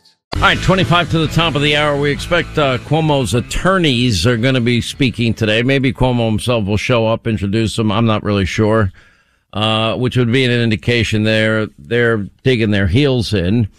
All 0.35 0.47
right, 0.47 0.57
25 0.57 1.11
to 1.11 1.19
the 1.19 1.27
top 1.27 1.53
of 1.53 1.61
the 1.61 1.75
hour. 1.75 1.99
We 1.99 2.09
expect 2.09 2.57
uh, 2.57 2.79
Cuomo's 2.79 3.35
attorneys 3.35 4.25
are 4.25 4.37
going 4.37 4.55
to 4.55 4.61
be 4.61 4.81
speaking 4.81 5.35
today. 5.35 5.61
Maybe 5.61 5.93
Cuomo 5.93 6.27
himself 6.27 6.65
will 6.65 6.77
show 6.77 7.05
up, 7.05 7.27
introduce 7.27 7.75
them. 7.75 7.91
I'm 7.91 8.07
not 8.07 8.23
really 8.23 8.45
sure, 8.45 8.91
uh, 9.53 9.95
which 9.97 10.17
would 10.17 10.31
be 10.31 10.43
an 10.43 10.49
indication 10.49 11.23
they're, 11.23 11.67
they're 11.77 12.25
digging 12.41 12.71
their 12.71 12.87
heels 12.87 13.35
in. 13.35 13.69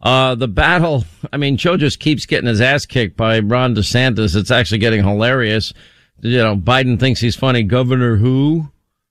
Uh, 0.00 0.36
the 0.36 0.46
battle, 0.46 1.04
I 1.32 1.38
mean, 1.38 1.56
Joe 1.56 1.76
just 1.76 1.98
keeps 1.98 2.24
getting 2.24 2.46
his 2.48 2.60
ass 2.60 2.86
kicked 2.86 3.16
by 3.16 3.40
Ron 3.40 3.74
DeSantis. 3.74 4.36
It's 4.36 4.52
actually 4.52 4.78
getting 4.78 5.02
hilarious. 5.02 5.72
You 6.20 6.38
know, 6.38 6.56
Biden 6.56 7.00
thinks 7.00 7.18
he's 7.18 7.34
funny. 7.34 7.64
Governor 7.64 8.14
who? 8.14 8.68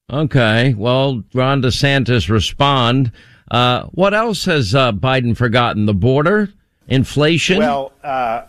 Okay. 0.09 0.73
Well, 0.75 1.23
Ron 1.33 1.61
DeSantis 1.61 2.29
respond. 2.29 3.11
Uh, 3.49 3.83
what 3.87 4.13
else 4.13 4.45
has 4.45 4.73
uh, 4.73 4.93
Biden 4.93 5.35
forgotten? 5.35 5.87
The 5.87 5.93
border? 5.93 6.53
Inflation? 6.91 7.57
Well, 7.57 7.93
uh, 8.03 8.43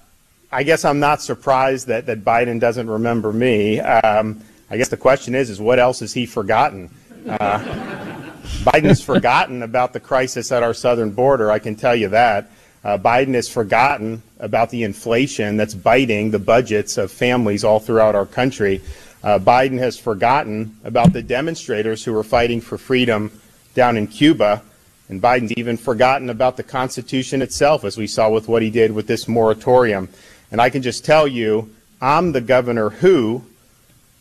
I 0.50 0.64
guess 0.64 0.85
I'm 0.85 0.98
not 0.98 1.22
surprised 1.22 1.87
that, 1.87 2.07
that 2.07 2.24
Biden 2.24 2.59
doesn't 2.59 2.90
remember 2.90 3.33
me. 3.33 3.78
Um, 3.78 4.42
I 4.68 4.76
guess 4.76 4.88
the 4.88 4.96
question 4.96 5.37
is, 5.37 5.48
is 5.48 5.61
what 5.61 5.78
else 5.78 6.00
has 6.00 6.12
he 6.12 6.26
forgotten? 6.26 6.90
Uh, 7.24 7.61
Biden's 8.64 9.00
forgotten 9.00 9.62
about 9.62 9.92
the 9.92 10.00
crisis 10.00 10.50
at 10.50 10.64
our 10.64 10.74
southern 10.74 11.12
border. 11.12 11.52
I 11.52 11.61
can 11.61 11.76
tell 11.76 11.94
you 11.94 12.09
that. 12.09 12.50
Uh, 12.83 12.98
Biden 12.98 13.35
has 13.35 13.48
forgotten 13.48 14.24
about 14.40 14.70
the 14.70 14.83
inflation 14.83 15.57
that's 15.57 15.74
biting 15.74 16.33
the 16.33 16.40
budgets 16.40 16.98
of 16.98 17.12
families 17.12 17.62
all 17.62 17.78
throughout 17.78 18.16
our 18.16 18.26
country. 18.26 18.81
Uh, 19.22 19.38
Biden 19.38 19.78
has 19.78 19.96
forgotten 19.96 20.76
about 20.83 21.12
the 21.12 21.22
demonstrators 21.22 22.05
who 22.05 22.12
were 22.12 22.24
fighting 22.24 22.61
for 22.61 22.76
freedom 22.76 23.31
down 23.74 23.96
in 23.96 24.09
Cuba. 24.09 24.62
And 25.08 25.20
Biden's 25.20 25.52
even 25.52 25.76
forgotten 25.76 26.30
about 26.30 26.56
the 26.56 26.62
Constitution 26.62 27.42
itself, 27.42 27.84
as 27.84 27.96
we 27.96 28.06
saw 28.06 28.30
with 28.30 28.48
what 28.48 28.62
he 28.62 28.70
did 28.70 28.92
with 28.92 29.06
this 29.06 29.28
moratorium. 29.28 30.08
And 30.50 30.60
I 30.60 30.70
can 30.70 30.82
just 30.82 31.04
tell 31.04 31.26
you, 31.26 31.74
I'm 32.00 32.32
the 32.32 32.40
governor 32.40 32.90
who 32.90 33.44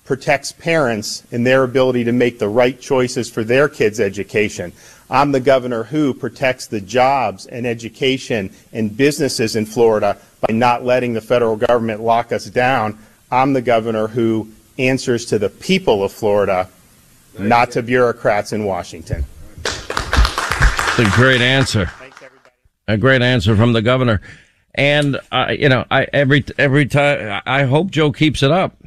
protects 0.05 0.51
parents 0.51 1.23
in 1.31 1.43
their 1.43 1.63
ability 1.63 2.03
to 2.03 2.11
make 2.11 2.39
the 2.39 2.49
right 2.49 2.79
choices 2.81 3.29
for 3.29 3.43
their 3.43 3.69
kids' 3.69 3.99
education. 3.99 4.73
I'm 5.09 5.31
the 5.31 5.39
governor 5.39 5.83
who 5.83 6.13
protects 6.13 6.67
the 6.67 6.81
jobs 6.81 7.45
and 7.45 7.67
education 7.67 8.53
and 8.73 8.95
businesses 8.95 9.55
in 9.55 9.65
Florida 9.65 10.17
by 10.41 10.53
not 10.53 10.83
letting 10.83 11.13
the 11.13 11.21
federal 11.21 11.55
government 11.55 12.01
lock 12.01 12.31
us 12.31 12.45
down. 12.45 12.97
I'm 13.31 13.53
the 13.53 13.61
governor 13.61 14.07
who 14.07 14.49
answers 14.77 15.25
to 15.27 15.39
the 15.39 15.49
people 15.49 16.03
of 16.03 16.11
Florida, 16.11 16.69
not 17.37 17.71
to 17.71 17.81
bureaucrats 17.81 18.53
in 18.53 18.65
Washington. 18.65 19.25
A 21.01 21.09
great 21.15 21.41
answer. 21.41 21.89
A 22.87 22.97
great 22.97 23.21
answer 23.21 23.55
from 23.55 23.73
the 23.73 23.81
governor. 23.81 24.21
And, 24.75 25.19
uh, 25.31 25.53
you 25.57 25.67
know, 25.69 25.85
I, 25.89 26.07
every, 26.13 26.45
every 26.57 26.85
time, 26.85 27.41
I 27.45 27.63
hope 27.63 27.89
Joe 27.91 28.11
keeps 28.11 28.43
it 28.43 28.51
up. 28.51 28.77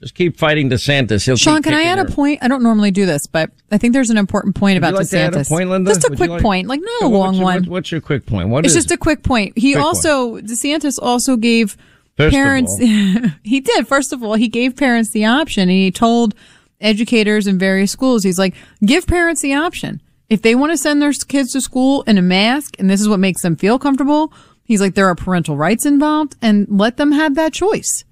Just 0.00 0.14
keep 0.14 0.38
fighting 0.38 0.68
DeSantis. 0.70 1.24
He'll 1.24 1.36
Sean, 1.36 1.62
can 1.62 1.74
I 1.74 1.82
add 1.84 1.98
her. 1.98 2.04
a 2.04 2.10
point? 2.10 2.38
I 2.42 2.48
don't 2.48 2.62
normally 2.62 2.90
do 2.90 3.04
this, 3.06 3.26
but 3.26 3.50
I 3.72 3.78
think 3.78 3.94
there's 3.94 4.10
an 4.10 4.18
important 4.18 4.54
point 4.54 4.76
Would 4.76 4.86
about 4.88 4.94
like 4.94 5.06
DeSantis. 5.06 5.46
a 5.46 5.48
point, 5.48 5.70
Linda? 5.70 5.90
Just 5.90 6.04
a 6.06 6.10
Would 6.10 6.18
quick 6.18 6.30
like- 6.30 6.42
point, 6.42 6.68
like 6.68 6.80
not 6.82 7.02
a 7.02 7.08
long 7.08 7.34
your- 7.34 7.44
one. 7.44 7.62
what- 7.62 7.68
What's 7.68 7.90
your 7.92 8.00
quick 8.02 8.26
point? 8.26 8.48
What 8.50 8.64
it's 8.64 8.74
just 8.74 8.90
a 8.90 8.96
quick 8.98 9.22
point. 9.22 9.56
He 9.58 9.72
Quick 9.72 9.82
point. 9.82 9.86
also 9.86 10.36
DeSantis 10.40 10.98
also 11.02 11.36
gave 11.36 11.76
First 12.16 12.34
parents. 12.34 12.76
he 13.42 13.60
did. 13.60 13.88
First 13.88 14.12
of 14.12 14.22
all, 14.22 14.34
he 14.34 14.48
gave 14.48 14.76
parents 14.76 15.10
the 15.10 15.24
option, 15.24 15.62
and 15.62 15.70
he 15.70 15.90
told 15.90 16.34
educators 16.80 17.46
in 17.46 17.58
various 17.58 17.90
schools, 17.90 18.22
he's 18.22 18.38
like, 18.38 18.54
give 18.84 19.06
parents 19.06 19.40
the 19.40 19.54
option 19.54 20.00
if 20.28 20.42
they 20.42 20.54
want 20.54 20.72
to 20.72 20.76
send 20.76 21.00
their 21.00 21.12
kids 21.12 21.52
to 21.52 21.60
school 21.60 22.02
in 22.02 22.18
a 22.18 22.22
mask, 22.22 22.76
and 22.78 22.90
this 22.90 23.00
is 23.00 23.08
what 23.08 23.20
makes 23.20 23.42
them 23.42 23.56
feel 23.56 23.78
comfortable. 23.78 24.32
He's 24.64 24.80
like, 24.80 24.94
there 24.94 25.06
are 25.06 25.14
parental 25.14 25.56
rights 25.56 25.86
involved, 25.86 26.36
and 26.42 26.66
let 26.68 26.96
them 26.96 27.12
have 27.12 27.34
that 27.36 27.52
choice. 27.52 28.04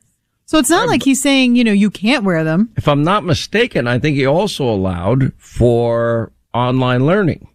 So 0.46 0.58
it's 0.58 0.70
not 0.70 0.84
uh, 0.84 0.88
like 0.88 1.02
he's 1.02 1.22
saying, 1.22 1.56
you 1.56 1.64
know, 1.64 1.72
you 1.72 1.90
can't 1.90 2.24
wear 2.24 2.44
them. 2.44 2.70
If 2.76 2.86
I'm 2.86 3.02
not 3.02 3.24
mistaken, 3.24 3.88
I 3.88 3.98
think 3.98 4.16
he 4.16 4.26
also 4.26 4.64
allowed 4.64 5.32
for 5.38 6.32
online 6.52 7.06
learning 7.06 7.48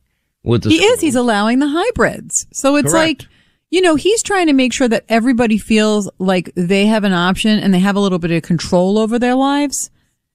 with 0.43 0.63
the 0.63 0.69
he 0.69 0.83
is. 0.83 0.99
He's 0.99 1.15
allowing 1.15 1.59
the 1.59 1.69
hybrids. 1.69 2.47
So 2.51 2.75
it's 2.75 2.91
Correct. 2.91 3.21
like, 3.21 3.29
you 3.69 3.81
know, 3.81 3.95
he's 3.95 4.23
trying 4.23 4.47
to 4.47 4.53
make 4.53 4.73
sure 4.73 4.87
that 4.87 5.05
everybody 5.07 5.57
feels 5.57 6.09
like 6.17 6.51
they 6.55 6.87
have 6.87 7.03
an 7.03 7.13
option 7.13 7.59
and 7.59 7.73
they 7.73 7.79
have 7.79 7.95
a 7.95 7.99
little 7.99 8.19
bit 8.19 8.31
of 8.31 8.41
control 8.41 8.97
over 8.97 9.19
their 9.19 9.35
lives. 9.35 9.91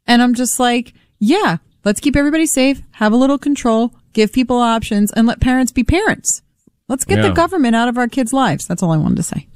And 0.07 0.23
I'm 0.23 0.35
just 0.35 0.61
like, 0.61 0.93
yeah, 1.19 1.57
let's 1.85 2.01
keep 2.01 2.15
everybody 2.15 2.47
safe, 2.47 2.83
have 2.93 3.13
a 3.13 3.17
little 3.17 3.39
control, 3.39 3.93
give 4.14 4.33
people 4.33 4.57
options, 4.59 5.12
and 5.12 5.27
let 5.27 5.40
parents 5.40 5.72
be 5.72 5.85
parents. 5.85 6.42
Let's 6.88 7.05
get 7.05 7.18
Yeah. 7.18 7.29
the 7.29 7.35
government 7.35 7.77
out 7.77 7.88
of 7.88 7.98
our 7.98 8.09
kids' 8.09 8.33
lives. 8.33 8.66
That's 8.66 8.83
all 8.83 8.92
I 8.92 8.96
wanted 8.96 9.16
to 9.16 9.22
say. 9.22 9.46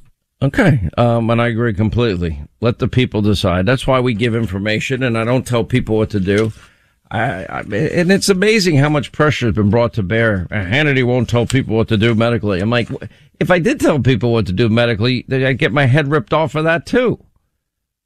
Okay, 0.41 0.89
um, 0.97 1.31
and 1.31 1.43
I 1.43 1.49
agree 1.49 1.75
completely. 1.75 2.41
Let 2.61 2.79
the 2.79 2.87
people 2.89 3.23
decide. 3.23 3.67
That's 3.67 3.87
why 3.87 3.99
we 4.01 4.15
give 4.15 4.35
information, 4.37 5.03
and 5.03 5.19
I 5.19 5.25
don't 5.25 5.47
tell 5.47 5.65
people 5.65 5.97
what 5.97 6.11
to 6.11 6.21
do. 6.21 6.53
I, 7.11 7.45
I 7.45 7.61
and 7.61 8.13
it's 8.13 8.29
amazing 8.29 8.77
how 8.77 8.89
much 8.89 9.13
pressure 9.13 9.47
has 9.47 9.55
been 9.55 9.71
brought 9.71 9.95
to 9.95 10.03
bear. 10.03 10.47
Uh, 10.51 10.57
Hannity 10.57 11.03
won't 11.05 11.29
tell 11.29 11.47
people 11.47 11.75
what 11.77 11.89
to 11.89 11.97
do 11.97 12.15
medically. 12.15 12.61
I'm 12.61 12.71
like, 12.71 12.89
if 13.41 13.51
I 13.51 13.59
did 13.59 13.81
tell 13.81 13.99
people 14.01 14.33
what 14.33 14.47
to 14.47 14.53
do 14.53 14.69
medically, 14.69 15.25
I'd 15.31 15.59
get 15.59 15.73
my 15.73 15.87
head 15.87 16.09
ripped 16.11 16.33
off 16.33 16.53
for 16.53 16.63
that 16.63 16.87
too. 16.87 17.19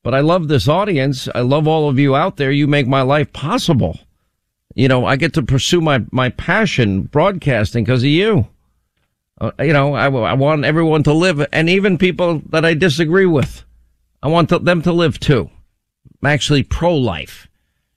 But 0.04 0.14
I 0.14 0.20
love 0.20 0.48
this 0.48 0.68
audience. 0.68 1.28
I 1.34 1.40
love 1.40 1.68
all 1.68 1.88
of 1.88 1.98
you 1.98 2.16
out 2.16 2.36
there. 2.36 2.50
You 2.50 2.66
make 2.66 2.86
my 2.86 3.02
life 3.02 3.32
possible. 3.32 3.98
You 4.74 4.88
know, 4.88 5.04
I 5.04 5.16
get 5.16 5.35
to 5.35 5.42
pursue 5.42 5.80
my, 5.80 6.04
my 6.11 6.30
passion, 6.30 7.02
broadcasting, 7.02 7.85
because 7.85 8.02
of 8.02 8.08
you. 8.08 8.48
Uh, 9.40 9.50
you 9.58 9.72
know, 9.72 9.94
I, 9.94 10.06
I 10.06 10.32
want 10.35 10.64
everyone 10.64 11.02
to 11.04 11.12
live, 11.12 11.44
and 11.52 11.68
even 11.68 11.98
people 11.98 12.42
that 12.50 12.64
I 12.64 12.74
disagree 12.74 13.26
with. 13.26 13.64
I 14.22 14.28
want 14.28 14.48
to, 14.50 14.58
them 14.58 14.82
to 14.82 14.92
live 14.92 15.18
too. 15.18 15.50
I'm 16.22 16.30
actually 16.30 16.62
pro-life. 16.62 17.48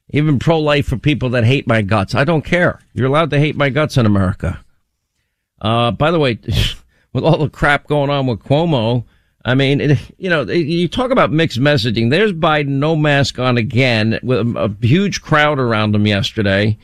Even 0.10 0.40
pro-life 0.40 0.88
for 0.88 0.98
people 0.98 1.30
that 1.30 1.44
hate 1.44 1.68
my 1.68 1.82
guts. 1.82 2.16
I 2.16 2.24
don't 2.24 2.44
care. 2.44 2.80
You're 2.94 3.08
allowed 3.08 3.30
to 3.32 3.40
hate 3.40 3.56
my 3.56 3.70
guts 3.70 3.98
in 3.98 4.06
America. 4.06 4.64
Uh, 5.62 5.92
by 5.92 6.12
the 6.12 6.20
way, 6.20 6.40
with 7.14 7.24
all 7.24 7.38
the 7.38 7.50
crap 7.50 7.88
going 7.88 8.10
on 8.10 8.28
with 8.28 8.40
Cuomo, 8.40 9.06
I 9.46 9.54
mean, 9.54 9.98
you 10.18 10.30
know, 10.30 10.42
you 10.42 10.88
talk 10.88 11.12
about 11.12 11.32
mixed 11.32 11.60
messaging. 11.60 12.10
There's 12.10 12.34
Biden, 12.34 12.80
no 12.80 12.96
mask 12.96 13.38
on 13.38 13.58
again, 13.58 14.20
with 14.24 14.40
a, 14.40 14.60
a 14.60 14.86
huge 14.86 15.22
crowd 15.22 15.60
around 15.60 15.94
him 15.94 16.08
yesterday. 16.08 16.80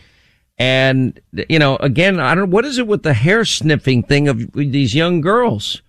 And, 0.59 1.19
you 1.49 1.57
know, 1.57 1.77
again, 1.77 2.19
I 2.19 2.35
don't, 2.35 2.51
what 2.51 2.65
is 2.65 2.77
it 2.77 2.85
with 2.85 3.01
the 3.01 3.15
hair 3.15 3.45
sniffing 3.45 4.03
thing 4.03 4.27
of 4.27 4.51
these 4.53 4.93
young 4.93 5.19
girls? 5.19 5.81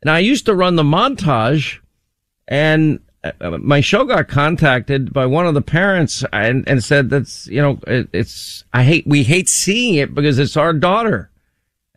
And 0.00 0.10
I 0.10 0.20
used 0.20 0.46
to 0.46 0.54
run 0.54 0.76
the 0.76 0.82
montage 0.82 1.80
and 2.46 3.00
uh, 3.22 3.58
my 3.58 3.82
show 3.82 4.04
got 4.04 4.28
contacted 4.28 5.12
by 5.12 5.26
one 5.26 5.46
of 5.46 5.52
the 5.52 5.60
parents 5.60 6.24
and, 6.32 6.66
and 6.66 6.82
said 6.82 7.10
that's, 7.10 7.48
you 7.48 7.60
know, 7.60 7.78
it, 7.86 8.08
it's, 8.14 8.64
I 8.72 8.84
hate, 8.84 9.06
we 9.06 9.24
hate 9.24 9.48
seeing 9.48 9.96
it 9.96 10.14
because 10.14 10.38
it's 10.38 10.56
our 10.56 10.72
daughter. 10.72 11.30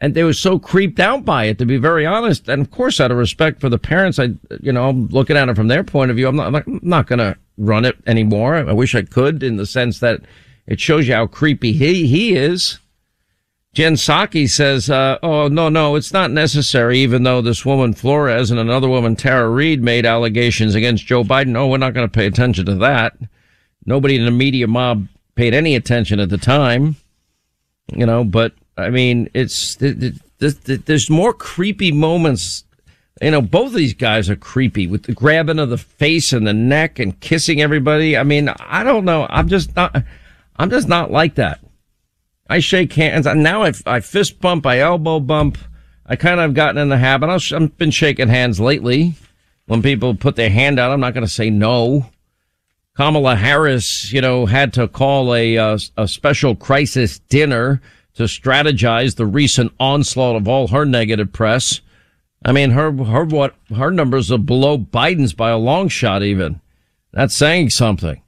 And 0.02 0.16
they 0.16 0.24
were 0.24 0.34
so 0.34 0.58
creeped 0.58 1.00
out 1.00 1.24
by 1.24 1.46
it, 1.46 1.60
to 1.60 1.66
be 1.66 1.78
very 1.78 2.08
honest. 2.08 2.50
And 2.50 2.60
of 2.60 2.72
course, 2.72 3.00
out 3.00 3.12
of 3.12 3.18
respect 3.18 3.62
for 3.62 3.70
the 3.70 3.78
parents, 3.78 4.18
I, 4.18 4.30
you 4.60 4.72
know, 4.72 4.90
I'm 4.90 5.08
looking 5.10 5.38
at 5.38 5.48
it 5.48 5.56
from 5.56 5.68
their 5.68 5.84
point 5.84 6.10
of 6.10 6.18
view. 6.18 6.28
I'm 6.28 6.36
not, 6.36 6.56
I'm 6.56 6.80
not, 6.82 7.06
going 7.06 7.20
to 7.20 7.38
run 7.58 7.86
it 7.86 7.98
anymore. 8.08 8.56
I 8.56 8.74
wish 8.74 8.96
I 8.96 9.04
could 9.04 9.44
in 9.44 9.58
the 9.58 9.66
sense 9.68 10.00
that 10.00 10.22
it 10.66 10.80
shows 10.80 11.08
you 11.08 11.14
how 11.14 11.28
creepy 11.28 11.72
he, 11.74 12.08
he 12.08 12.36
is. 12.36 12.80
Jen 13.74 13.94
Psaki 13.94 14.50
says, 14.50 14.90
uh, 14.90 15.20
oh, 15.22 15.48
no, 15.48 15.70
no, 15.70 15.96
it's 15.96 16.12
not 16.12 16.32
necessary, 16.32 16.98
even 16.98 17.22
though 17.24 17.42
this 17.42 17.64
woman 17.64 17.94
Flores 17.94 18.50
and 18.50 18.60
another 18.60 18.90
woman, 18.90 19.16
Tara 19.16 19.48
Reade, 19.50 19.84
made 19.84 20.06
allegations 20.06 20.74
against 20.74 21.06
Joe 21.06 21.24
Biden. 21.24 21.56
Oh, 21.56 21.68
we're 21.68 21.78
not 21.78 21.94
going 21.94 22.08
to 22.08 22.12
pay 22.12 22.26
attention 22.26 22.66
to 22.66 22.76
that. 22.76 23.16
Nobody 23.86 24.18
in 24.18 24.26
the 24.26 24.32
media 24.32 24.68
mob 24.68 25.08
paid 25.36 25.54
any 25.54 25.76
attention 25.76 26.20
at 26.20 26.30
the 26.30 26.38
time, 26.38 26.96
you 27.96 28.06
know, 28.06 28.24
but 28.24 28.54
I 28.82 28.90
mean, 28.90 29.30
it's, 29.34 29.76
th- 29.76 30.00
th- 30.00 30.14
th- 30.40 30.64
th- 30.64 30.82
there's 30.86 31.10
more 31.10 31.34
creepy 31.34 31.92
moments. 31.92 32.64
You 33.22 33.32
know, 33.32 33.42
both 33.42 33.68
of 33.68 33.74
these 33.74 33.94
guys 33.94 34.30
are 34.30 34.36
creepy 34.36 34.88
with 34.88 35.04
the 35.04 35.14
grabbing 35.14 35.60
of 35.60 35.70
the 35.70 35.78
face 35.78 36.34
and 36.34 36.46
the 36.46 36.54
neck 36.54 37.00
and 37.00 37.20
kissing 37.20 37.62
everybody. 37.62 38.18
I 38.18 38.24
mean, 38.24 38.50
I 38.50 38.84
don't 38.84 39.06
know. 39.06 39.28
I'm 39.30 39.48
just 39.48 39.76
not, 39.76 39.96
I'm 40.56 40.70
just 40.70 40.88
not 40.88 41.12
like 41.12 41.36
that. 41.36 41.60
I 42.50 42.60
shake 42.60 42.92
hands. 42.94 43.26
Now 43.26 43.64
I, 43.64 43.74
I 43.86 44.00
fist 44.02 44.42
bump, 44.42 44.66
I 44.66 44.80
elbow 44.80 45.20
bump. 45.20 45.58
I 46.06 46.18
kind 46.18 46.40
of 46.40 46.44
have 46.44 46.54
gotten 46.54 46.78
in 46.78 46.90
the 46.90 46.98
habit. 46.98 47.30
i 47.30 47.58
have 47.58 47.78
been 47.78 47.92
shaking 47.92 48.28
hands 48.28 48.60
lately. 48.60 49.16
When 49.68 49.82
people 49.82 50.16
put 50.16 50.36
their 50.36 50.50
hand 50.50 50.78
out, 50.78 50.92
I'm 50.92 51.00
not 51.00 51.14
going 51.14 51.26
to 51.26 51.32
say 51.32 51.50
no. 51.50 52.08
Kamala 52.98 53.38
Harris, 53.38 54.12
you 54.12 54.20
know, 54.20 54.46
had 54.46 54.74
to 54.74 54.90
call 54.90 55.34
a, 55.34 55.58
uh, 55.58 55.78
a 55.96 56.08
special 56.10 56.56
crisis 56.56 57.20
dinner 57.20 57.82
to 58.16 58.24
strategize 58.24 59.16
the 59.16 59.26
recent 59.26 59.72
onslaught 59.80 60.36
of 60.36 60.48
all 60.48 60.68
her 60.70 60.86
negative 60.86 61.32
press. 61.32 61.82
I 62.44 62.52
mean, 62.52 62.72
her, 62.72 62.92
her, 62.92 63.24
what, 63.24 63.56
her 63.76 63.92
numbers 63.92 64.32
are 64.32 64.38
below 64.38 64.78
Biden's 64.78 65.34
by 65.34 65.52
a 65.52 65.58
long 65.58 65.88
shot 65.88 66.24
even. 66.24 66.60
That's 67.14 67.36
saying 67.36 67.70
something. 67.70 68.22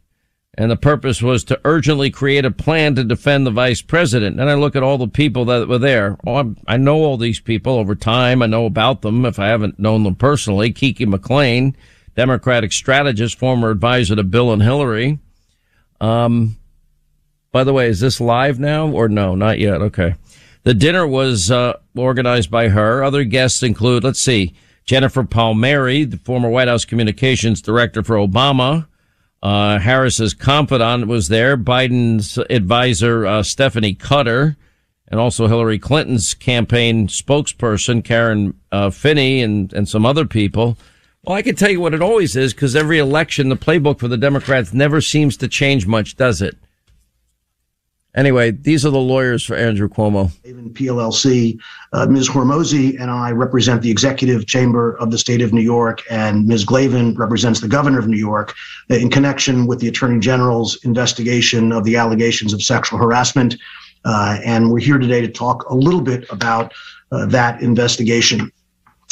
And 0.56 0.70
the 0.70 0.76
purpose 0.76 1.22
was 1.22 1.44
to 1.46 1.60
urgently 1.66 2.12
create 2.12 2.46
a 2.46 2.52
plan 2.52 2.94
to 2.96 3.04
defend 3.04 3.48
the 3.48 3.52
vice 3.52 3.82
president. 3.82 4.40
And 4.40 4.50
I 4.50 4.54
look 4.54 4.76
at 4.76 4.84
all 4.84 5.00
the 5.00 5.08
people 5.08 5.46
that 5.46 5.68
were 5.68 5.80
there. 5.80 6.18
Oh, 6.28 6.56
i 6.68 6.78
know 6.78 6.98
all 6.98 7.18
these 7.18 7.40
people 7.40 7.74
over 7.74 7.96
time. 7.96 8.44
I 8.44 8.46
know 8.46 8.68
about 8.68 9.02
them 9.02 9.26
if 9.26 9.40
I 9.40 9.48
haven't 9.48 9.80
known 9.80 10.04
them 10.04 10.16
personally. 10.16 10.72
Kiki 10.72 11.08
McLean, 11.08 11.76
Democratic 12.16 12.72
strategist, 12.72 13.40
former 13.40 13.72
advisor 13.72 14.16
to 14.16 14.24
Bill 14.24 14.54
and 14.54 14.62
Hillary. 14.62 15.18
Um, 16.00 16.58
by 17.54 17.64
the 17.64 17.72
way, 17.72 17.88
is 17.88 18.02
this 18.02 18.20
live 18.20 18.60
now 18.60 18.90
or 18.90 19.08
no? 19.08 19.36
Not 19.36 19.60
yet. 19.60 19.82
Okay. 19.82 20.16
The 20.64 20.74
dinner 20.74 21.08
was 21.08 21.52
uh, 21.52 21.78
organized 21.96 22.50
by 22.50 22.70
her. 22.70 23.04
Other 23.04 23.24
guests 23.24 23.64
include, 23.64 24.04
let's 24.04 24.22
see, 24.22 24.56
Jennifer 24.86 25.24
Palmieri, 25.24 26.04
the 26.04 26.18
former 26.18 26.50
White 26.50 26.68
House 26.68 26.84
communications 26.84 27.62
director 27.62 28.04
for 28.04 28.16
Obama. 28.16 28.88
Uh, 29.42 29.78
Harris's 29.78 30.34
confidant 30.34 31.08
was 31.08 31.28
there, 31.28 31.56
Biden's 31.56 32.38
advisor, 32.50 33.26
uh, 33.26 33.44
Stephanie 33.44 33.94
Cutter, 33.94 34.58
and 35.10 35.20
also 35.20 35.48
Hillary 35.48 35.78
Clinton's 35.78 36.34
campaign 36.34 37.08
spokesperson, 37.08 38.04
Karen 38.04 38.60
uh, 38.72 38.90
Finney, 38.90 39.44
and, 39.44 39.72
and 39.74 39.88
some 39.88 40.06
other 40.06 40.26
people. 40.26 40.78
Well, 41.24 41.38
I 41.38 41.42
can 41.42 41.56
tell 41.56 41.70
you 41.70 41.82
what 41.82 41.94
it 41.94 42.02
always 42.02 42.36
is 42.36 42.54
because 42.54 42.76
every 42.76 42.98
election, 42.98 43.50
the 43.50 43.56
playbook 43.56 44.00
for 44.00 44.08
the 44.08 44.18
Democrats 44.18 44.74
never 44.74 45.02
seems 45.02 45.38
to 45.38 45.48
change 45.48 45.86
much, 45.86 46.16
does 46.16 46.42
it? 46.42 46.58
Anyway, 48.16 48.52
these 48.52 48.86
are 48.86 48.92
the 48.92 49.00
lawyers 49.00 49.44
for 49.44 49.56
Andrew 49.56 49.90
Cuomo. 49.90 50.32
Even 50.46 50.70
PLLC, 50.72 51.60
uh, 51.94 52.06
Ms. 52.06 52.30
Hormozi 52.30 53.00
and 53.02 53.10
I 53.10 53.32
represent 53.32 53.82
the 53.82 53.90
executive 53.90 54.46
chamber 54.46 54.96
of 54.98 55.10
the 55.10 55.18
state 55.18 55.42
of 55.42 55.52
New 55.52 55.62
York, 55.62 56.04
and 56.12 56.46
Ms. 56.46 56.64
Glavin 56.64 57.18
represents 57.18 57.60
the 57.60 57.68
governor 57.68 57.98
of 57.98 58.08
New 58.08 58.18
York 58.18 58.54
in 58.90 59.10
connection 59.10 59.66
with 59.66 59.80
the 59.80 59.88
attorney 59.88 60.20
general's 60.20 60.76
investigation 60.84 61.72
of 61.72 61.86
the 61.86 61.96
allegations 61.96 62.54
of 62.54 62.62
sexual 62.62 63.00
harassment. 63.00 63.56
Uh, 64.06 64.38
and 64.46 64.72
we're 64.72 64.80
here 64.80 65.00
today 65.00 65.22
to 65.22 65.30
talk 65.30 65.68
a 65.70 65.76
little 65.76 66.02
bit 66.02 66.30
about 66.30 66.72
uh, 67.12 67.26
that 67.28 67.62
investigation. 67.62 68.52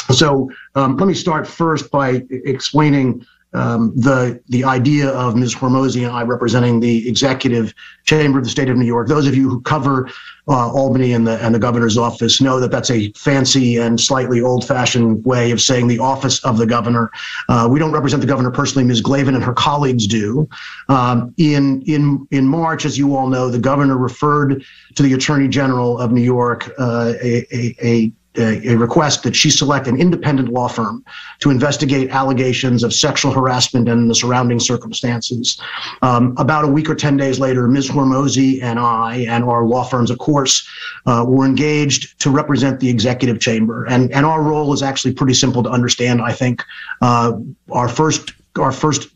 So 0.10 0.52
um, 0.76 0.98
let 0.98 1.08
me 1.08 1.14
start 1.14 1.48
first 1.48 1.90
by 1.90 2.24
explaining 2.30 3.26
um, 3.54 3.94
the 3.96 4.42
the 4.50 4.64
idea 4.64 5.10
of 5.10 5.36
Ms. 5.36 5.56
Hormozi 5.56 6.06
and 6.06 6.16
I 6.16 6.24
representing 6.24 6.80
the 6.80 7.08
executive 7.08 7.74
chamber 8.06 8.40
of 8.40 8.46
the 8.46 8.50
state 8.50 8.70
of 8.70 8.78
New 8.78 8.86
York. 8.86 9.08
Those 9.08 9.28
of 9.28 9.36
you 9.36 9.50
who 9.50 9.62
cover 9.62 10.10
uh, 10.48 10.72
Albany 10.72 11.14
and 11.14 11.28
the 11.28 11.44
and 11.44 11.54
the 11.54 11.60
governor's 11.60 11.98
office 11.98 12.42
know 12.42 12.60
that 12.60 12.72
that's 12.72 12.90
a 12.90 13.12
fancy 13.14 13.78
and 13.78 14.00
slightly 14.00 14.42
old-fashioned 14.42 15.24
way 15.26 15.52
of 15.52 15.62
saying 15.62 15.88
the 15.88 16.00
office 16.00 16.44
of 16.46 16.58
the 16.58 16.66
governor. 16.66 17.12
Uh, 17.50 17.68
we 17.70 17.80
don't 17.80 17.92
represent 17.92 18.22
the 18.22 18.28
governor 18.28 18.52
personally. 18.52 18.88
Ms. 18.88 19.02
Glavin 19.02 19.36
and 19.36 19.44
her 19.44 19.54
colleagues 19.54 20.08
do. 20.08 20.48
Um, 20.88 21.34
in 21.38 21.82
in 21.84 22.28
in 22.32 22.48
March, 22.48 22.86
as 22.86 22.98
you 22.98 23.16
all 23.16 23.28
know, 23.28 23.50
the 23.50 23.60
governor 23.60 23.98
referred 23.98 24.64
to 24.96 25.04
the 25.04 25.14
attorney 25.14 25.48
general 25.48 26.00
of 26.00 26.12
New 26.12 26.22
York 26.22 26.72
uh, 26.80 27.14
a, 27.22 27.46
a, 27.54 27.76
a 27.82 28.12
a, 28.38 28.76
request 28.76 29.24
that 29.24 29.36
she 29.36 29.50
select 29.50 29.88
an 29.88 30.00
independent 30.00 30.50
law 30.50 30.68
firm 30.68 31.04
to 31.40 31.50
investigate 31.50 32.10
allegations 32.10 32.84
of 32.84 32.94
sexual 32.94 33.32
harassment 33.32 33.90
and 33.90 34.10
the 34.10 34.16
surrounding 34.16 34.60
circumstances. 34.60 35.60
Um, 36.02 36.36
about 36.38 36.64
a 36.64 36.68
week 36.68 36.90
or 36.90 36.96
10 36.96 37.18
days 37.18 37.40
later, 37.40 37.68
Ms. 37.68 37.90
Hormozi 37.90 38.62
and 38.64 38.80
I, 38.80 39.26
and 39.28 39.44
our 39.44 39.66
law 39.66 39.84
firms, 39.84 40.10
of 40.10 40.18
course, 40.18 40.68
uh, 41.06 41.26
were 41.28 41.46
engaged 41.46 42.20
to 42.22 42.30
represent 42.30 42.80
the 42.80 42.90
executive 42.90 43.40
chamber. 43.40 43.86
And, 43.86 44.12
and 44.12 44.26
our 44.26 44.42
role 44.42 44.74
is 44.74 44.82
actually 44.82 45.14
pretty 45.14 45.34
simple 45.34 45.64
to 45.64 45.70
understand, 45.70 46.22
I 46.22 46.32
think. 46.32 46.64
Uh, 47.02 47.34
our 47.72 47.90
first 47.90 48.34
our 48.60 48.72
first 48.72 49.10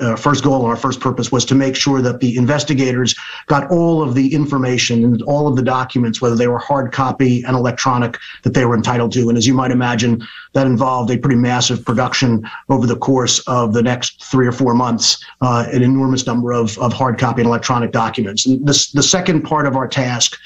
uh, 0.00 0.16
first 0.16 0.42
goal 0.42 0.66
our 0.66 0.76
first 0.76 1.00
purpose 1.00 1.30
was 1.30 1.44
to 1.44 1.54
make 1.54 1.76
sure 1.76 2.02
that 2.02 2.18
the 2.20 2.36
investigators 2.36 3.14
got 3.46 3.70
all 3.70 4.02
of 4.02 4.14
the 4.14 4.34
information 4.34 5.04
and 5.04 5.22
all 5.22 5.46
of 5.46 5.54
the 5.54 5.62
documents, 5.62 6.20
whether 6.20 6.34
they 6.34 6.48
were 6.48 6.58
hard 6.58 6.92
copy 6.92 7.42
and 7.44 7.56
electronic, 7.56 8.18
that 8.42 8.54
they 8.54 8.64
were 8.64 8.74
entitled 8.74 9.12
to. 9.12 9.28
And 9.28 9.38
as 9.38 9.46
you 9.46 9.54
might 9.54 9.70
imagine, 9.70 10.26
that 10.54 10.66
involved 10.66 11.10
a 11.10 11.18
pretty 11.18 11.36
massive 11.36 11.84
production 11.84 12.42
over 12.68 12.86
the 12.86 12.96
course 12.96 13.38
of 13.46 13.72
the 13.72 13.82
next 13.82 14.24
three 14.24 14.46
or 14.46 14.52
four 14.52 14.74
months, 14.74 15.24
uh, 15.40 15.66
an 15.72 15.82
enormous 15.82 16.26
number 16.26 16.52
of, 16.52 16.76
of 16.78 16.92
hard 16.92 17.18
copy 17.18 17.42
and 17.42 17.48
electronic 17.48 17.92
documents. 17.92 18.46
And 18.46 18.66
this, 18.66 18.90
the 18.90 19.02
second 19.02 19.42
part 19.42 19.66
of 19.66 19.76
our 19.76 19.86
task 19.86 20.36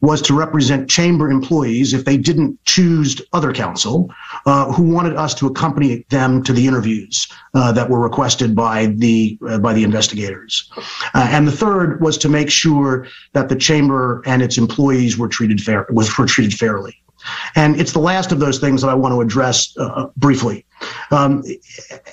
was 0.00 0.22
to 0.22 0.34
represent 0.34 0.88
chamber 0.88 1.30
employees 1.30 1.92
if 1.92 2.04
they 2.04 2.16
didn't 2.16 2.62
choose 2.64 3.20
other 3.32 3.52
counsel 3.52 4.10
uh, 4.46 4.72
who 4.72 4.82
wanted 4.82 5.16
us 5.16 5.34
to 5.34 5.46
accompany 5.46 6.04
them 6.10 6.42
to 6.42 6.52
the 6.52 6.66
interviews 6.66 7.28
uh, 7.54 7.72
that 7.72 7.88
were 7.88 8.00
requested 8.00 8.54
by 8.54 8.86
the 8.86 9.38
uh, 9.48 9.58
by 9.58 9.72
the 9.72 9.84
investigators. 9.84 10.70
Uh, 11.14 11.28
and 11.30 11.46
the 11.46 11.52
third 11.52 12.00
was 12.00 12.16
to 12.18 12.28
make 12.28 12.50
sure 12.50 13.06
that 13.32 13.48
the 13.48 13.56
chamber 13.56 14.22
and 14.26 14.42
its 14.42 14.58
employees 14.58 15.18
were 15.18 15.28
treated 15.28 15.60
fair 15.60 15.86
was 15.90 16.16
were 16.18 16.26
treated 16.26 16.54
fairly. 16.58 16.96
And 17.54 17.78
it's 17.78 17.92
the 17.92 18.00
last 18.00 18.32
of 18.32 18.40
those 18.40 18.58
things 18.58 18.80
that 18.82 18.88
I 18.88 18.94
want 18.94 19.12
to 19.12 19.20
address 19.20 19.76
uh, 19.76 20.06
briefly. 20.16 20.64
Um, 21.10 21.42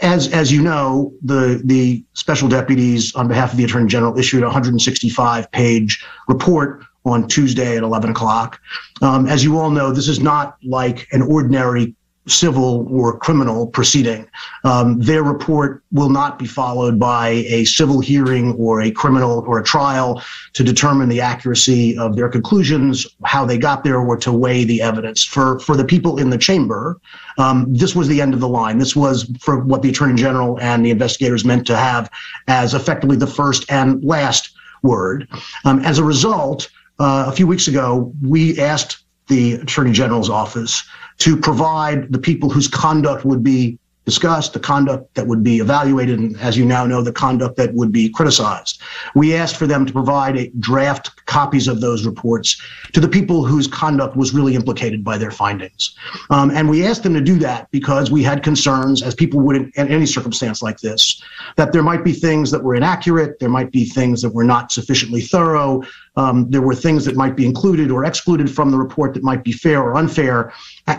as 0.01 0.27
as 0.33 0.51
you 0.51 0.61
know, 0.61 1.13
the 1.23 1.61
the 1.63 2.03
special 2.13 2.49
deputies 2.49 3.15
on 3.15 3.27
behalf 3.27 3.51
of 3.51 3.57
the 3.57 3.63
attorney 3.63 3.87
general 3.87 4.17
issued 4.17 4.43
a 4.43 4.47
165 4.47 5.51
page 5.51 6.03
report 6.27 6.83
on 7.07 7.27
Tuesday 7.27 7.77
at 7.77 7.83
11 7.83 8.11
o'clock. 8.11 8.59
Um, 9.01 9.27
as 9.27 9.43
you 9.43 9.57
all 9.57 9.69
know, 9.69 9.91
this 9.91 10.07
is 10.07 10.19
not 10.19 10.57
like 10.63 11.07
an 11.11 11.21
ordinary 11.21 11.95
civil 12.27 12.87
or 12.91 13.17
criminal 13.17 13.67
proceeding. 13.67 14.27
Um, 14.63 14.99
their 14.99 15.23
report 15.23 15.83
will 15.91 16.09
not 16.09 16.37
be 16.37 16.45
followed 16.45 16.99
by 16.99 17.29
a 17.29 17.63
civil 17.65 18.01
hearing 18.01 18.53
or 18.55 18.81
a 18.81 18.91
criminal 18.91 19.45
or 19.47 19.59
a 19.59 19.63
trial 19.63 20.21
to 20.53 20.63
determine 20.63 21.09
the 21.09 21.21
accuracy 21.21 21.97
of 21.97 22.15
their 22.15 22.29
conclusions, 22.29 23.07
how 23.23 23.45
they 23.45 23.57
got 23.57 23.83
there, 23.83 23.99
or 23.99 24.17
to 24.17 24.31
weigh 24.31 24.65
the 24.65 24.81
evidence. 24.81 25.23
For 25.23 25.59
for 25.59 25.75
the 25.77 25.85
people 25.85 26.19
in 26.19 26.29
the 26.29 26.37
chamber, 26.37 26.99
um, 27.37 27.73
this 27.73 27.95
was 27.95 28.07
the 28.07 28.21
end 28.21 28.33
of 28.33 28.39
the 28.39 28.49
line. 28.49 28.77
This 28.77 28.95
was 28.95 29.31
for 29.39 29.63
what 29.63 29.81
the 29.81 29.89
attorney 29.89 30.15
general 30.15 30.59
and 30.59 30.85
the 30.85 30.91
investigators 30.91 31.45
meant 31.45 31.65
to 31.67 31.77
have 31.77 32.09
as 32.47 32.73
effectively 32.73 33.15
the 33.15 33.27
first 33.27 33.71
and 33.71 34.03
last 34.03 34.51
word. 34.83 35.27
Um, 35.65 35.79
as 35.79 35.97
a 35.97 36.03
result, 36.03 36.69
uh, 36.99 37.25
a 37.27 37.31
few 37.31 37.47
weeks 37.47 37.67
ago, 37.67 38.11
we 38.21 38.59
asked 38.59 39.03
the 39.27 39.53
Attorney 39.53 39.91
General's 39.91 40.29
office 40.29 40.83
to 41.19 41.37
provide 41.37 42.11
the 42.11 42.19
people 42.19 42.49
whose 42.49 42.67
conduct 42.67 43.25
would 43.25 43.43
be 43.43 43.77
discussed, 44.07 44.53
the 44.53 44.59
conduct 44.59 45.13
that 45.15 45.27
would 45.27 45.43
be 45.43 45.59
evaluated, 45.59 46.17
and 46.17 46.39
as 46.39 46.57
you 46.57 46.63
now 46.63 46.85
know, 46.85 47.01
the 47.01 47.11
conduct 47.11 47.57
that 47.57 47.73
would 47.73 47.91
be 47.91 48.07
criticized. 48.07 48.81
We 49.15 49.35
asked 49.35 49.57
for 49.57 49.67
them 49.67 49.85
to 49.85 49.91
provide 49.91 50.49
draft 50.61 51.25
copies 51.25 51.67
of 51.67 51.81
those 51.81 52.05
reports 52.05 52.55
to 52.93 53.01
the 53.01 53.09
people 53.09 53.43
whose 53.43 53.67
conduct 53.67 54.15
was 54.15 54.33
really 54.33 54.55
implicated 54.55 55.03
by 55.03 55.17
their 55.17 55.29
findings. 55.29 55.93
Um, 56.29 56.51
and 56.51 56.69
we 56.69 56.87
asked 56.87 57.03
them 57.03 57.15
to 57.15 57.21
do 57.21 57.37
that 57.39 57.69
because 57.71 58.09
we 58.09 58.23
had 58.23 58.43
concerns, 58.43 59.03
as 59.03 59.13
people 59.13 59.41
would 59.41 59.57
in, 59.57 59.71
in 59.75 59.89
any 59.89 60.05
circumstance 60.05 60.61
like 60.61 60.79
this, 60.79 61.21
that 61.57 61.73
there 61.73 61.83
might 61.83 62.05
be 62.05 62.13
things 62.13 62.49
that 62.51 62.63
were 62.63 62.75
inaccurate, 62.75 63.39
there 63.39 63.49
might 63.49 63.71
be 63.71 63.83
things 63.83 64.21
that 64.21 64.29
were 64.29 64.45
not 64.45 64.71
sufficiently 64.71 65.19
thorough, 65.19 65.83
um, 66.17 66.49
there 66.49 66.61
were 66.61 66.75
things 66.75 67.05
that 67.05 67.15
might 67.15 67.35
be 67.35 67.45
included 67.45 67.91
or 67.91 68.03
excluded 68.03 68.53
from 68.53 68.71
the 68.71 68.77
report 68.77 69.13
that 69.13 69.23
might 69.23 69.43
be 69.43 69.51
fair 69.51 69.81
or 69.81 69.95
unfair. 69.95 70.51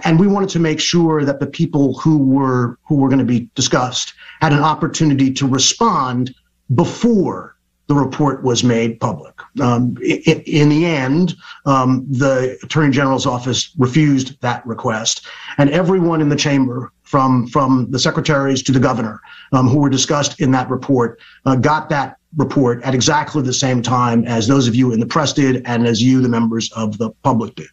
And 0.04 0.18
we 0.18 0.28
wanted 0.28 0.48
to 0.50 0.61
make 0.61 0.81
sure 0.81 1.24
that 1.24 1.40
the 1.40 1.46
people 1.46 1.98
who 1.98 2.18
were 2.18 2.78
who 2.87 2.96
were 2.96 3.09
going 3.09 3.18
to 3.18 3.24
be 3.24 3.50
discussed 3.54 4.14
had 4.40 4.52
an 4.52 4.61
opportunity 4.61 5.33
to 5.35 5.46
respond 5.46 6.35
before 6.74 7.57
the 7.88 7.94
report 7.94 8.44
was 8.44 8.62
made 8.62 9.00
public. 9.00 9.35
Um, 9.61 9.96
in, 10.02 10.42
in, 10.42 10.68
the 10.68 10.85
end, 10.85 11.35
um, 11.64 12.07
the 12.11 12.59
Attorney 12.62 12.92
General's 12.92 13.24
office 13.24 13.72
refused 13.78 14.38
that 14.42 14.64
request, 14.66 15.26
and 15.57 15.70
everyone 15.70 16.20
in 16.20 16.28
the 16.28 16.37
chamber, 16.37 16.92
from 17.02 17.46
from 17.46 17.90
the 17.90 17.98
secretaries 17.98 18.62
to 18.64 18.72
the 18.72 18.78
governor, 18.78 19.20
um, 19.52 19.66
who 19.66 19.78
were 19.78 19.88
discussed 19.88 20.40
in 20.40 20.50
that 20.52 20.68
report, 20.68 21.18
uh, 21.46 21.57
got 21.57 21.88
that 21.88 22.17
report 22.37 22.83
at 22.83 22.95
exactly 22.95 23.43
the 23.43 23.53
same 23.53 23.83
time 23.83 24.25
as 24.27 24.47
those 24.47 24.69
of 24.69 24.75
you 24.75 24.93
in 24.93 25.01
the 25.01 25.07
press 25.07 25.33
did 25.33 25.62
and 25.67 25.87
as 25.87 26.03
you, 26.03 26.21
the 26.21 26.29
members 26.29 26.71
of 26.73 26.99
the 26.99 27.11
public, 27.23 27.55
did. 27.55 27.71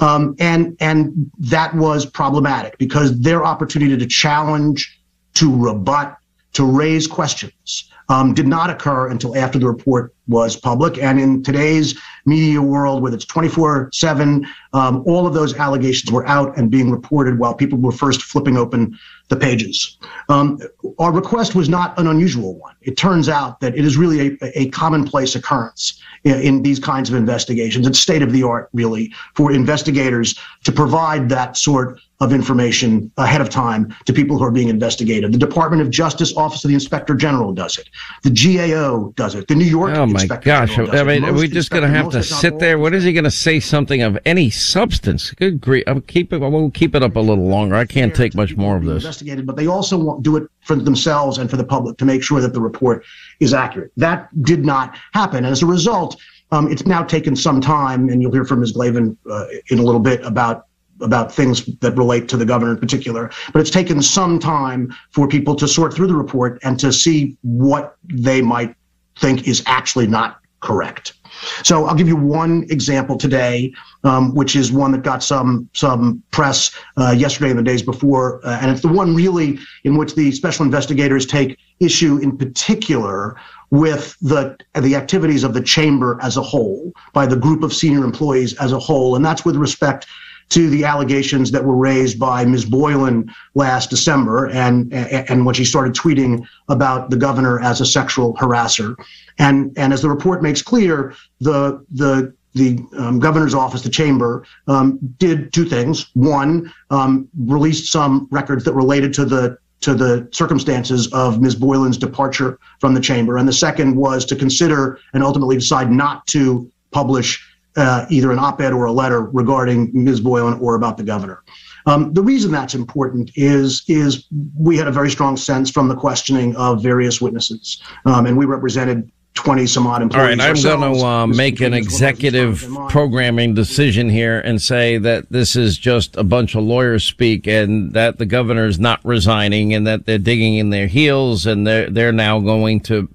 Um, 0.00 0.36
and, 0.38 0.76
and 0.80 1.30
that 1.38 1.74
was 1.74 2.06
problematic 2.06 2.78
because 2.78 3.18
their 3.20 3.44
opportunity 3.44 3.96
to 3.96 4.06
challenge, 4.06 5.00
to 5.34 5.54
rebut, 5.54 6.16
to 6.52 6.64
raise 6.64 7.06
questions 7.06 7.90
um, 8.08 8.34
did 8.34 8.46
not 8.46 8.70
occur 8.70 9.08
until 9.08 9.36
after 9.36 9.58
the 9.58 9.66
report 9.66 10.14
was 10.30 10.56
public. 10.56 10.98
And 10.98 11.20
in 11.20 11.42
today's 11.42 11.98
media 12.24 12.62
world, 12.62 13.02
with 13.02 13.12
its 13.12 13.24
24 13.24 13.90
7, 13.92 14.46
um, 14.72 15.02
all 15.06 15.26
of 15.26 15.34
those 15.34 15.54
allegations 15.54 16.10
were 16.12 16.26
out 16.26 16.56
and 16.56 16.70
being 16.70 16.90
reported 16.90 17.38
while 17.38 17.54
people 17.54 17.78
were 17.78 17.92
first 17.92 18.22
flipping 18.22 18.56
open 18.56 18.96
the 19.28 19.36
pages. 19.36 19.96
Um, 20.28 20.58
our 20.98 21.12
request 21.12 21.54
was 21.54 21.68
not 21.68 21.98
an 21.98 22.06
unusual 22.06 22.58
one. 22.58 22.74
It 22.82 22.96
turns 22.96 23.28
out 23.28 23.60
that 23.60 23.76
it 23.76 23.84
is 23.84 23.96
really 23.96 24.36
a, 24.42 24.60
a 24.60 24.68
commonplace 24.70 25.34
occurrence 25.34 26.00
in, 26.24 26.40
in, 26.40 26.62
these 26.62 26.78
kinds 26.78 27.08
of 27.08 27.14
investigations. 27.14 27.86
It's 27.86 27.98
state 27.98 28.22
of 28.22 28.32
the 28.32 28.42
art, 28.42 28.68
really, 28.72 29.12
for 29.34 29.52
investigators 29.52 30.38
to 30.64 30.72
provide 30.72 31.28
that 31.28 31.56
sort 31.56 32.00
of 32.20 32.32
information 32.32 33.10
ahead 33.16 33.40
of 33.40 33.48
time 33.48 33.94
to 34.04 34.12
people 34.12 34.36
who 34.36 34.44
are 34.44 34.50
being 34.50 34.68
investigated. 34.68 35.32
The 35.32 35.38
Department 35.38 35.80
of 35.80 35.90
Justice 35.90 36.36
Office 36.36 36.64
of 36.64 36.68
the 36.68 36.74
Inspector 36.74 37.14
General 37.14 37.52
does 37.52 37.78
it. 37.78 37.88
The 38.22 38.30
GAO 38.30 39.12
does 39.16 39.34
it. 39.34 39.48
The 39.48 39.54
New 39.54 39.64
York 39.64 39.96
Oh 39.96 40.06
my 40.28 40.36
gosh! 40.36 40.78
I 40.78 41.04
mean, 41.04 41.24
are 41.24 41.32
we 41.32 41.48
just 41.48 41.70
going 41.70 41.82
to 41.82 41.88
have 41.88 42.10
to 42.10 42.18
inspectors, 42.18 42.30
most, 42.30 42.44
if 42.44 42.52
sit 42.52 42.58
there? 42.58 42.78
What 42.78 42.94
is 42.94 43.04
he 43.04 43.12
going 43.12 43.24
to 43.24 43.30
say? 43.30 43.60
Something 43.60 44.02
of 44.02 44.18
any 44.24 44.50
substance? 44.50 45.30
Good 45.32 45.60
grief! 45.60 45.84
I'll 45.86 46.00
keep 46.00 46.32
it. 46.32 46.38
We'll 46.38 46.70
keep 46.70 46.94
it 46.94 47.02
up 47.02 47.16
a 47.16 47.20
little 47.20 47.46
longer. 47.46 47.74
I 47.74 47.84
can't 47.84 48.14
take 48.14 48.34
much 48.34 48.56
more 48.56 48.76
of 48.76 48.84
this. 48.84 49.02
investigated, 49.02 49.46
but 49.46 49.56
they 49.56 49.66
also 49.66 49.98
want, 49.98 50.22
do 50.22 50.36
it 50.36 50.44
for 50.62 50.76
themselves 50.76 51.38
and 51.38 51.48
for 51.50 51.56
the 51.56 51.64
public 51.64 51.96
to 51.98 52.04
make 52.04 52.22
sure 52.22 52.40
that 52.40 52.52
the 52.52 52.60
report 52.60 53.04
is 53.40 53.54
accurate. 53.54 53.92
That 53.96 54.28
did 54.42 54.64
not 54.64 54.96
happen. 55.12 55.38
And 55.38 55.48
as 55.48 55.62
a 55.62 55.66
result, 55.66 56.20
um, 56.52 56.70
it's 56.70 56.86
now 56.86 57.02
taken 57.02 57.36
some 57.36 57.60
time, 57.60 58.08
and 58.08 58.20
you'll 58.20 58.32
hear 58.32 58.44
from 58.44 58.60
Ms. 58.60 58.72
Glavin 58.72 59.16
uh, 59.30 59.46
in 59.68 59.78
a 59.78 59.82
little 59.82 60.00
bit 60.00 60.24
about 60.24 60.66
about 61.00 61.32
things 61.32 61.64
that 61.80 61.96
relate 61.96 62.28
to 62.28 62.36
the 62.36 62.44
governor 62.44 62.72
in 62.72 62.78
particular. 62.78 63.30
But 63.52 63.60
it's 63.60 63.70
taken 63.70 64.02
some 64.02 64.38
time 64.38 64.94
for 65.10 65.26
people 65.26 65.54
to 65.56 65.66
sort 65.66 65.94
through 65.94 66.08
the 66.08 66.14
report 66.14 66.58
and 66.62 66.78
to 66.80 66.92
see 66.92 67.38
what 67.42 67.96
they 68.12 68.42
might 68.42 68.74
think 69.20 69.46
is 69.46 69.62
actually 69.66 70.06
not 70.06 70.40
correct. 70.60 71.14
So 71.62 71.86
I'll 71.86 71.94
give 71.94 72.08
you 72.08 72.16
one 72.16 72.66
example 72.70 73.16
today, 73.16 73.72
um, 74.04 74.34
which 74.34 74.56
is 74.56 74.72
one 74.72 74.92
that 74.92 75.02
got 75.02 75.22
some 75.22 75.68
some 75.72 76.22
press 76.30 76.70
uh, 76.98 77.14
yesterday 77.16 77.50
and 77.50 77.58
the 77.58 77.62
days 77.62 77.82
before, 77.82 78.44
uh, 78.44 78.58
and 78.60 78.70
it's 78.70 78.82
the 78.82 78.88
one 78.88 79.14
really 79.14 79.58
in 79.84 79.96
which 79.96 80.14
the 80.14 80.32
special 80.32 80.64
investigators 80.64 81.26
take 81.26 81.58
issue 81.78 82.18
in 82.18 82.36
particular 82.36 83.36
with 83.70 84.16
the 84.20 84.56
the 84.80 84.94
activities 84.94 85.44
of 85.44 85.54
the 85.54 85.62
chamber 85.62 86.18
as 86.20 86.36
a 86.36 86.42
whole 86.42 86.92
by 87.14 87.26
the 87.26 87.36
group 87.36 87.62
of 87.62 87.72
senior 87.72 88.04
employees 88.04 88.54
as 88.54 88.72
a 88.72 88.78
whole, 88.78 89.16
and 89.16 89.24
that's 89.24 89.44
with 89.44 89.56
respect 89.56 90.06
to 90.50 90.68
the 90.68 90.84
allegations 90.84 91.50
that 91.52 91.64
were 91.64 91.76
raised 91.76 92.18
by 92.18 92.44
Ms. 92.44 92.64
Boylan 92.64 93.32
last 93.54 93.88
December 93.88 94.46
and, 94.48 94.92
and 94.92 95.46
when 95.46 95.54
she 95.54 95.64
started 95.64 95.94
tweeting 95.94 96.44
about 96.68 97.10
the 97.10 97.16
governor 97.16 97.60
as 97.60 97.80
a 97.80 97.86
sexual 97.86 98.34
harasser. 98.34 98.96
And, 99.38 99.72
and 99.76 99.92
as 99.92 100.02
the 100.02 100.10
report 100.10 100.42
makes 100.42 100.60
clear, 100.60 101.14
the, 101.40 101.84
the, 101.92 102.34
the 102.54 102.80
um, 102.98 103.20
governor's 103.20 103.54
office, 103.54 103.82
the 103.82 103.90
chamber, 103.90 104.44
um, 104.66 104.98
did 105.18 105.52
two 105.52 105.64
things. 105.64 106.10
One, 106.14 106.72
um, 106.90 107.28
released 107.38 107.92
some 107.92 108.26
records 108.30 108.64
that 108.64 108.74
related 108.74 109.12
to 109.14 109.24
the 109.24 109.58
to 109.80 109.94
the 109.94 110.28
circumstances 110.30 111.10
of 111.14 111.40
Ms. 111.40 111.54
Boylan's 111.54 111.96
departure 111.96 112.58
from 112.80 112.92
the 112.92 113.00
chamber, 113.00 113.38
and 113.38 113.48
the 113.48 113.52
second 113.52 113.96
was 113.96 114.26
to 114.26 114.36
consider 114.36 114.98
and 115.14 115.24
ultimately 115.24 115.56
decide 115.56 115.90
not 115.90 116.26
to 116.26 116.70
publish 116.90 117.42
uh, 117.80 118.06
either 118.10 118.30
an 118.30 118.38
op-ed 118.38 118.72
or 118.72 118.84
a 118.84 118.92
letter 118.92 119.22
regarding 119.22 119.90
Ms. 119.92 120.20
Boylan 120.20 120.58
or 120.60 120.74
about 120.74 120.96
the 120.96 121.02
governor. 121.02 121.42
Um, 121.86 122.12
the 122.12 122.22
reason 122.22 122.52
that's 122.52 122.74
important 122.74 123.30
is 123.36 123.82
is 123.88 124.26
we 124.54 124.76
had 124.76 124.86
a 124.86 124.92
very 124.92 125.10
strong 125.10 125.36
sense 125.36 125.70
from 125.70 125.88
the 125.88 125.96
questioning 125.96 126.54
of 126.56 126.82
various 126.82 127.20
witnesses, 127.22 127.82
um, 128.04 128.26
and 128.26 128.36
we 128.36 128.44
represented 128.44 129.10
20 129.34 129.66
some 129.66 129.86
odd 129.86 129.96
All 129.96 130.02
employees. 130.02 130.38
right, 130.38 130.48
I'm 130.48 130.80
going 130.80 130.94
to 130.94 131.06
uh, 131.06 131.26
make 131.26 131.60
an 131.60 131.72
includes 131.72 131.72
one 131.72 131.72
of 131.72 131.72
those 131.72 131.86
executive 131.94 132.68
programming 132.90 133.54
decision 133.54 134.10
here 134.10 134.40
and 134.40 134.60
say 134.60 134.98
that 134.98 135.30
this 135.30 135.56
is 135.56 135.78
just 135.78 136.16
a 136.18 136.24
bunch 136.24 136.54
of 136.54 136.64
lawyers 136.64 137.02
speak, 137.02 137.46
and 137.46 137.94
that 137.94 138.18
the 138.18 138.26
governor 138.26 138.66
is 138.66 138.78
not 138.78 139.00
resigning, 139.02 139.72
and 139.72 139.86
that 139.86 140.04
they're 140.04 140.18
digging 140.18 140.56
in 140.56 140.68
their 140.68 140.86
heels, 140.86 141.46
and 141.46 141.66
they're 141.66 141.88
they're 141.88 142.12
now 142.12 142.40
going 142.40 142.80
to 142.80 143.08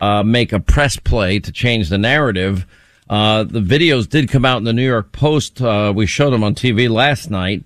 uh, 0.00 0.22
make 0.22 0.52
a 0.52 0.60
press 0.60 0.98
play 0.98 1.38
to 1.38 1.50
change 1.50 1.88
the 1.88 1.96
narrative. 1.96 2.66
Uh, 3.08 3.44
the 3.44 3.60
videos 3.60 4.08
did 4.08 4.28
come 4.28 4.44
out 4.44 4.58
in 4.58 4.64
the 4.64 4.72
New 4.72 4.86
York 4.86 5.12
Post. 5.12 5.60
Uh, 5.60 5.92
we 5.94 6.06
showed 6.06 6.30
them 6.30 6.44
on 6.44 6.54
TV 6.54 6.88
last 6.88 7.30
night. 7.30 7.64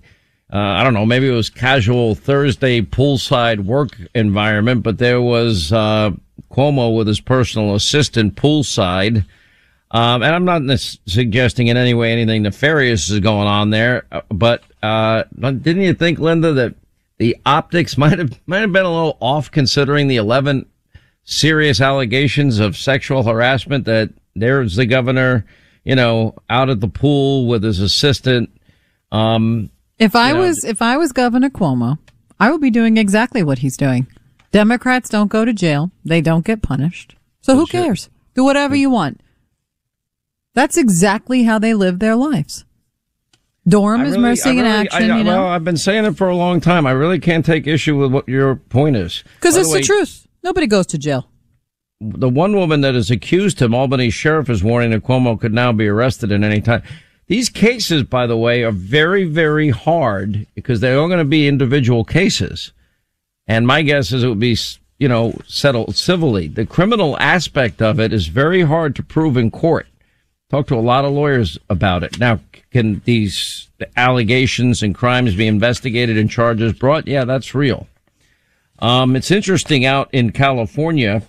Uh, 0.51 0.57
I 0.57 0.83
don't 0.83 0.93
know, 0.93 1.05
maybe 1.05 1.27
it 1.27 1.33
was 1.33 1.49
casual 1.49 2.15
Thursday 2.15 2.81
poolside 2.81 3.59
work 3.65 3.97
environment, 4.15 4.81
but 4.81 4.97
there 4.97 5.21
was 5.21 5.73
uh, 5.73 6.11
Cuomo 6.49 6.95
with 6.95 7.07
his 7.07 7.19
personal 7.19 7.75
assistant 7.75 8.35
poolside. 8.35 9.25
Um, 9.91 10.21
and 10.21 10.35
I'm 10.35 10.45
not 10.45 10.79
suggesting 11.05 11.67
in 11.67 11.77
any 11.77 11.93
way 11.93 12.11
anything 12.11 12.43
nefarious 12.43 13.09
is 13.09 13.19
going 13.19 13.47
on 13.47 13.69
there, 13.69 14.05
uh, 14.11 14.21
but 14.29 14.63
uh, 14.83 15.23
didn't 15.39 15.81
you 15.81 15.93
think, 15.93 16.19
Linda, 16.19 16.53
that 16.53 16.75
the 17.17 17.37
optics 17.45 17.97
might 17.97 18.19
have 18.19 18.39
might 18.47 18.59
have 18.59 18.71
been 18.71 18.85
a 18.85 18.93
little 18.93 19.17
off 19.19 19.51
considering 19.51 20.07
the 20.07 20.17
11 20.17 20.65
serious 21.23 21.81
allegations 21.81 22.59
of 22.59 22.77
sexual 22.77 23.23
harassment 23.23 23.85
that 23.85 24.09
there's 24.39 24.75
the 24.75 24.85
governor, 24.85 25.45
you 25.83 25.95
know, 25.95 26.35
out 26.49 26.69
at 26.69 26.79
the 26.81 26.87
pool 26.87 27.47
with 27.47 27.63
his 27.63 27.79
assistant. 27.79 28.49
Um, 29.11 29.69
If 29.99 30.15
I 30.15 30.33
know, 30.33 30.41
was 30.41 30.63
if 30.63 30.81
I 30.81 30.97
was 30.97 31.11
Governor 31.11 31.49
Cuomo, 31.49 31.97
I 32.39 32.51
would 32.51 32.61
be 32.61 32.69
doing 32.69 32.97
exactly 32.97 33.43
what 33.43 33.59
he's 33.59 33.77
doing. 33.77 34.07
Democrats 34.51 35.09
don't 35.09 35.29
go 35.31 35.45
to 35.45 35.53
jail; 35.53 35.91
they 36.05 36.21
don't 36.21 36.45
get 36.45 36.61
punished. 36.61 37.15
So 37.41 37.55
who 37.55 37.65
cares? 37.65 38.09
Do 38.33 38.43
whatever 38.43 38.75
you 38.75 38.89
want. 38.89 39.21
That's 40.53 40.77
exactly 40.77 41.43
how 41.43 41.59
they 41.59 41.73
live 41.73 41.99
their 41.99 42.15
lives. 42.15 42.65
Durham 43.67 44.01
I 44.01 44.05
is 44.05 44.11
really- 44.11 44.21
mercy 44.23 44.49
I 44.49 44.53
in 44.53 44.65
action, 44.65 45.11
I- 45.11 45.19
you 45.19 45.25
Well, 45.25 45.45
I've 45.47 45.63
been 45.63 45.77
saying 45.77 46.05
it 46.05 46.15
for 46.17 46.29
a 46.29 46.35
long 46.35 46.61
time. 46.61 46.85
I 46.87 46.91
really 46.91 47.19
can't 47.19 47.45
take 47.45 47.67
issue 47.67 47.97
with 47.97 48.11
what 48.11 48.27
your 48.27 48.55
point 48.55 48.95
is. 48.95 49.23
because 49.39 49.55
it's 49.57 49.69
the, 49.69 49.75
way, 49.75 49.81
truth. 49.83 50.27
Nobody 50.43 50.67
goes 50.67 50.87
to 50.87 50.97
jail. 50.97 51.27
The 51.99 52.29
one 52.29 52.55
woman 52.55 52.81
that 52.81 52.95
has 52.95 53.09
accused 53.09 53.61
him, 53.61 53.73
Albany 53.73 54.09
sheriff, 54.09 54.49
is 54.49 54.63
warning 54.63 54.91
that 54.91 55.03
Cuomo 55.03 55.39
could 55.39 55.53
now 55.53 55.71
be 55.71 55.87
arrested 55.87 56.31
at 56.31 56.43
any 56.43 56.61
time. 56.61 56.83
These 57.27 57.49
cases, 57.49 58.03
by 58.03 58.27
the 58.27 58.37
way, 58.37 58.63
are 58.63 58.71
very, 58.71 59.25
very 59.25 59.69
hard 59.69 60.45
because 60.55 60.79
they're 60.79 60.99
all 60.99 61.07
going 61.07 61.19
to 61.19 61.25
be 61.25 61.47
individual 61.47 62.03
cases. 62.05 62.71
And 63.47 63.65
my 63.65 63.81
guess 63.81 64.11
is 64.11 64.23
it 64.23 64.29
would 64.29 64.39
be, 64.39 64.57
you 64.99 65.07
know, 65.07 65.33
settled 65.45 65.95
civilly. 65.95 66.47
The 66.47 66.65
criminal 66.65 67.17
aspect 67.19 67.81
of 67.81 67.99
it 67.99 68.13
is 68.13 68.27
very 68.27 68.61
hard 68.61 68.95
to 68.95 69.03
prove 69.03 69.35
in 69.35 69.51
court. 69.51 69.87
Talk 70.49 70.67
to 70.67 70.75
a 70.75 70.79
lot 70.79 71.03
of 71.03 71.11
lawyers 71.11 71.57
about 71.69 72.03
it. 72.03 72.19
Now, 72.19 72.39
can 72.71 73.01
these 73.05 73.69
allegations 73.97 74.81
and 74.81 74.95
crimes 74.95 75.35
be 75.35 75.47
investigated 75.47 76.17
and 76.17 76.29
charges 76.29 76.73
brought? 76.73 77.07
Yeah, 77.07 77.25
that's 77.25 77.53
real. 77.53 77.87
Um, 78.79 79.15
it's 79.15 79.31
interesting 79.31 79.85
out 79.85 80.09
in 80.13 80.31
California 80.31 81.23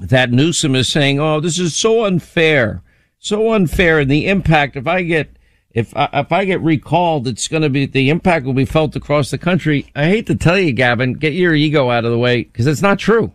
that 0.00 0.30
Newsom 0.30 0.74
is 0.74 0.88
saying, 0.88 1.20
"Oh, 1.20 1.40
this 1.40 1.58
is 1.58 1.74
so 1.74 2.04
unfair, 2.04 2.82
so 3.18 3.52
unfair." 3.52 4.00
And 4.00 4.10
the 4.10 4.26
impact, 4.26 4.76
if 4.76 4.86
I 4.86 5.02
get, 5.02 5.36
if 5.70 5.96
I, 5.96 6.08
if 6.12 6.32
I 6.32 6.44
get 6.44 6.60
recalled, 6.60 7.28
it's 7.28 7.48
going 7.48 7.62
to 7.62 7.70
be 7.70 7.86
the 7.86 8.10
impact 8.10 8.46
will 8.46 8.54
be 8.54 8.64
felt 8.64 8.96
across 8.96 9.30
the 9.30 9.38
country. 9.38 9.86
I 9.94 10.06
hate 10.06 10.26
to 10.26 10.34
tell 10.34 10.58
you, 10.58 10.72
Gavin, 10.72 11.14
get 11.14 11.32
your 11.32 11.54
ego 11.54 11.90
out 11.90 12.04
of 12.04 12.10
the 12.10 12.18
way 12.18 12.42
because 12.42 12.66
it's 12.66 12.82
not 12.82 12.98
true. 12.98 13.32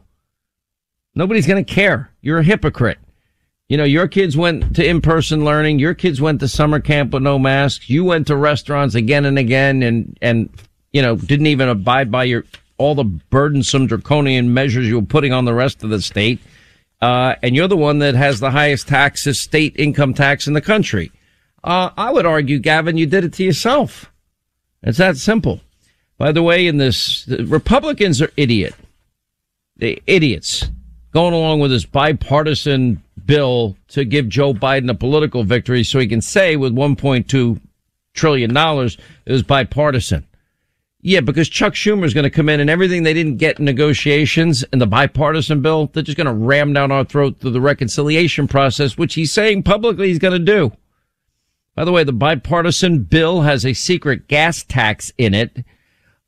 Nobody's 1.15 1.47
going 1.47 1.63
to 1.63 1.73
care. 1.73 2.11
You're 2.21 2.39
a 2.39 2.43
hypocrite. 2.43 2.99
You 3.67 3.77
know, 3.77 3.83
your 3.83 4.07
kids 4.07 4.35
went 4.35 4.75
to 4.77 4.87
in-person 4.87 5.45
learning. 5.45 5.77
Your 5.77 5.93
kids 5.93 6.19
went 6.19 6.39
to 6.39 6.47
summer 6.47 6.79
camp 6.79 7.13
with 7.13 7.21
no 7.21 7.37
masks. 7.37 7.89
You 7.89 8.03
went 8.03 8.27
to 8.27 8.35
restaurants 8.35 8.95
again 8.95 9.25
and 9.25 9.37
again 9.37 9.83
and, 9.83 10.17
and, 10.21 10.49
you 10.91 11.03
know, 11.03 11.15
didn't 11.15 11.47
even 11.47 11.69
abide 11.69 12.11
by 12.11 12.23
your, 12.23 12.45
all 12.79 12.95
the 12.95 13.03
burdensome 13.03 13.85
draconian 13.85 14.53
measures 14.53 14.87
you're 14.87 15.01
putting 15.01 15.33
on 15.33 15.45
the 15.45 15.53
rest 15.53 15.83
of 15.83 15.91
the 15.91 16.01
state. 16.01 16.39
Uh, 17.01 17.35
and 17.43 17.55
you're 17.55 17.67
the 17.67 17.77
one 17.77 17.99
that 17.99 18.15
has 18.15 18.39
the 18.39 18.51
highest 18.51 18.87
taxes, 18.87 19.41
state 19.41 19.75
income 19.77 20.13
tax 20.13 20.47
in 20.47 20.53
the 20.53 20.61
country. 20.61 21.11
Uh, 21.63 21.91
I 21.95 22.11
would 22.11 22.25
argue, 22.25 22.59
Gavin, 22.59 22.97
you 22.97 23.05
did 23.05 23.23
it 23.23 23.33
to 23.33 23.43
yourself. 23.43 24.11
It's 24.81 24.97
that 24.97 25.17
simple. 25.17 25.61
By 26.17 26.31
the 26.31 26.43
way, 26.43 26.67
in 26.67 26.77
this, 26.77 27.27
Republicans 27.27 28.21
are 28.21 28.31
idiot. 28.35 28.75
They 29.77 30.01
idiots 30.07 30.69
going 31.11 31.33
along 31.33 31.59
with 31.59 31.71
this 31.71 31.85
bipartisan 31.85 33.01
bill 33.25 33.77
to 33.89 34.05
give 34.05 34.27
Joe 34.27 34.53
Biden 34.53 34.89
a 34.89 34.95
political 34.95 35.43
victory 35.43 35.83
so 35.83 35.99
he 35.99 36.07
can 36.07 36.21
say 36.21 36.55
with 36.55 36.73
1.2 36.73 37.59
trillion 38.13 38.53
dollars 38.53 38.97
it 39.25 39.31
was 39.31 39.43
bipartisan. 39.43 40.25
Yeah, 41.01 41.21
because 41.21 41.47
Chuck 41.47 41.75
Schumer 41.75 42.03
is 42.03 42.13
going 42.13 42.25
to 42.25 42.29
come 42.29 42.49
in 42.49 42.59
and 42.59 42.69
everything 42.69 43.03
they 43.03 43.13
didn't 43.13 43.37
get 43.37 43.57
in 43.57 43.65
negotiations 43.65 44.65
and 44.73 44.81
the 44.81 44.87
bipartisan 44.87 45.61
bill, 45.61 45.89
they're 45.93 46.03
just 46.03 46.17
going 46.17 46.27
to 46.27 46.33
ram 46.33 46.73
down 46.73 46.91
our 46.91 47.05
throat 47.05 47.37
through 47.39 47.51
the 47.51 47.61
reconciliation 47.61 48.49
process, 48.49 48.97
which 48.97 49.13
he's 49.13 49.31
saying 49.31 49.63
publicly 49.63 50.09
he's 50.09 50.19
going 50.19 50.33
to 50.33 50.39
do. 50.39 50.73
By 51.73 51.85
the 51.85 51.93
way, 51.93 52.03
the 52.03 52.11
bipartisan 52.11 53.03
bill 53.03 53.41
has 53.41 53.65
a 53.65 53.73
secret 53.73 54.27
gas 54.27 54.63
tax 54.63 55.13
in 55.17 55.33
it 55.33 55.63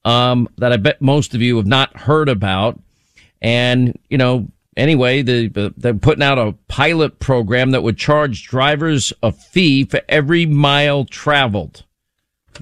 um, 0.06 0.48
that 0.58 0.72
I 0.72 0.78
bet 0.78 1.02
most 1.02 1.36
of 1.36 1.42
you 1.42 1.58
have 1.58 1.68
not 1.68 1.98
heard 1.98 2.30
about. 2.30 2.80
And, 3.42 4.00
you 4.08 4.18
know, 4.18 4.48
anyway, 4.78 5.22
the, 5.22 5.74
they're 5.76 5.94
putting 5.96 6.24
out 6.24 6.38
a 6.38 6.54
pilot 6.70 7.20
program 7.20 7.72
that 7.72 7.84
would 7.84 7.98
charge 7.98 8.48
drivers 8.48 9.12
a 9.22 9.34
fee 9.34 9.84
for 9.84 10.00
every 10.08 10.46
mile 10.46 11.04
traveled. 11.04 11.84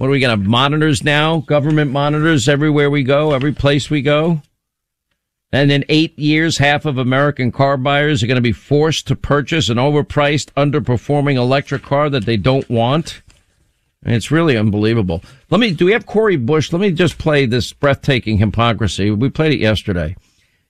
What 0.00 0.06
are 0.06 0.12
we 0.12 0.20
going 0.20 0.34
to 0.34 0.42
have 0.42 0.50
monitors 0.50 1.04
now? 1.04 1.40
Government 1.40 1.90
monitors 1.90 2.48
everywhere 2.48 2.88
we 2.88 3.02
go, 3.02 3.32
every 3.32 3.52
place 3.52 3.90
we 3.90 4.00
go? 4.00 4.40
And 5.52 5.70
in 5.70 5.84
eight 5.90 6.18
years, 6.18 6.56
half 6.56 6.86
of 6.86 6.96
American 6.96 7.52
car 7.52 7.76
buyers 7.76 8.22
are 8.22 8.26
going 8.26 8.36
to 8.36 8.40
be 8.40 8.50
forced 8.50 9.06
to 9.08 9.14
purchase 9.14 9.68
an 9.68 9.76
overpriced, 9.76 10.54
underperforming 10.54 11.34
electric 11.34 11.82
car 11.82 12.08
that 12.08 12.24
they 12.24 12.38
don't 12.38 12.66
want. 12.70 13.20
And 14.02 14.14
it's 14.14 14.30
really 14.30 14.56
unbelievable. 14.56 15.22
Let 15.50 15.60
me, 15.60 15.70
do 15.72 15.84
we 15.84 15.92
have 15.92 16.06
Cori 16.06 16.36
Bush? 16.36 16.72
Let 16.72 16.80
me 16.80 16.92
just 16.92 17.18
play 17.18 17.44
this 17.44 17.74
breathtaking 17.74 18.38
hypocrisy. 18.38 19.10
We 19.10 19.28
played 19.28 19.52
it 19.52 19.60
yesterday, 19.60 20.16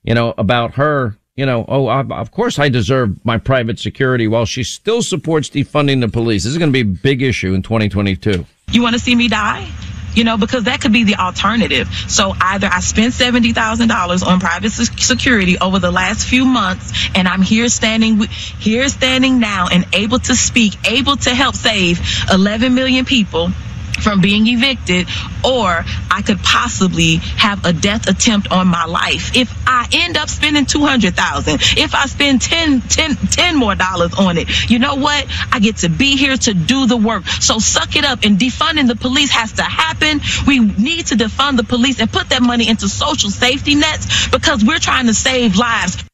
you 0.03 0.15
know, 0.15 0.35
about 0.39 0.75
her, 0.75 1.19
you 1.41 1.47
know, 1.47 1.65
oh, 1.67 1.89
of 1.89 2.31
course 2.33 2.59
I 2.59 2.69
deserve 2.69 3.25
my 3.25 3.39
private 3.39 3.79
security 3.79 4.29
while 4.29 4.45
she 4.45 4.63
still 4.63 5.01
supports 5.01 5.49
defunding 5.49 6.03
the 6.03 6.09
police. 6.09 6.45
This 6.45 6.53
is 6.53 6.59
going 6.59 6.71
to 6.71 6.73
be 6.73 6.83
a 6.83 6.95
big 7.03 7.23
issue 7.23 7.55
in 7.55 7.63
2022. 7.63 8.45
You 8.73 8.83
want 8.83 8.93
to 8.93 8.99
see 8.99 9.15
me 9.15 9.29
die? 9.29 9.67
you 10.13 10.25
know, 10.25 10.37
because 10.37 10.65
that 10.65 10.81
could 10.81 10.93
be 10.93 11.05
the 11.05 11.15
alternative. 11.15 11.89
So 12.09 12.35
either 12.41 12.69
I 12.71 12.81
spent 12.81 13.15
$70,000 13.15 14.27
on 14.27 14.41
private 14.41 14.71
security 14.73 15.57
over 15.57 15.79
the 15.79 15.93
last 15.93 16.27
few 16.27 16.45
months 16.45 17.09
and 17.15 17.29
I'm 17.29 17.43
here 17.43 17.69
standing, 17.69 18.21
here 18.21 18.89
standing 18.89 19.39
now 19.39 19.69
and 19.71 19.87
able 19.93 20.19
to 20.19 20.35
speak, 20.35 20.75
able 20.85 21.15
to 21.19 21.31
help 21.31 21.55
save 21.55 22.01
11 22.29 22.75
million 22.75 23.05
people 23.05 23.53
from 24.01 24.21
being 24.21 24.47
evicted, 24.47 25.09
or 25.45 25.85
I 26.11 26.23
could 26.23 26.39
possibly 26.41 27.17
have 27.17 27.65
a 27.65 27.73
death 27.73 28.09
attempt 28.09 28.51
on 28.51 28.69
my 28.69 28.85
life. 28.85 29.37
If 29.37 29.53
I 29.67 29.89
end 29.93 30.17
up 30.17 30.29
spending 30.29 30.67
200,000, 30.67 31.59
if 31.79 31.95
I 31.95 32.07
spend 32.07 32.43
10, 32.43 32.83
10, 32.83 33.17
10 33.17 33.57
more 33.57 33.75
dollars 33.75 34.15
on 34.19 34.39
it, 34.39 34.71
you 34.71 34.79
know 34.79 34.97
what? 34.97 35.27
I 35.53 35.61
get 35.61 35.79
to 35.79 35.89
be 35.89 36.17
here 36.17 36.37
to 36.37 36.55
do 36.55 36.87
the 36.87 36.97
work. 36.97 37.27
So 37.27 37.59
suck 37.59 37.97
it 37.97 38.05
up 38.05 38.21
and 38.25 38.39
defunding 38.39 38.89
the 38.89 38.97
police 38.97 39.31
has 39.31 39.53
to 39.53 39.63
happen. 39.63 40.21
We 40.47 40.61
need 40.61 41.07
to 41.07 41.17
defund 41.17 41.57
the 41.57 41.65
police 41.65 42.01
and 42.01 42.11
put 42.11 42.31
that 42.31 42.43
money 42.43 42.69
into 42.69 42.89
social 42.89 43.31
safety 43.31 43.75
nets 43.75 44.29
because 44.29 44.65
we're 44.65 44.79
trying 44.79 45.07
to 45.07 45.15
save 45.15 45.57
lives. 45.57 46.05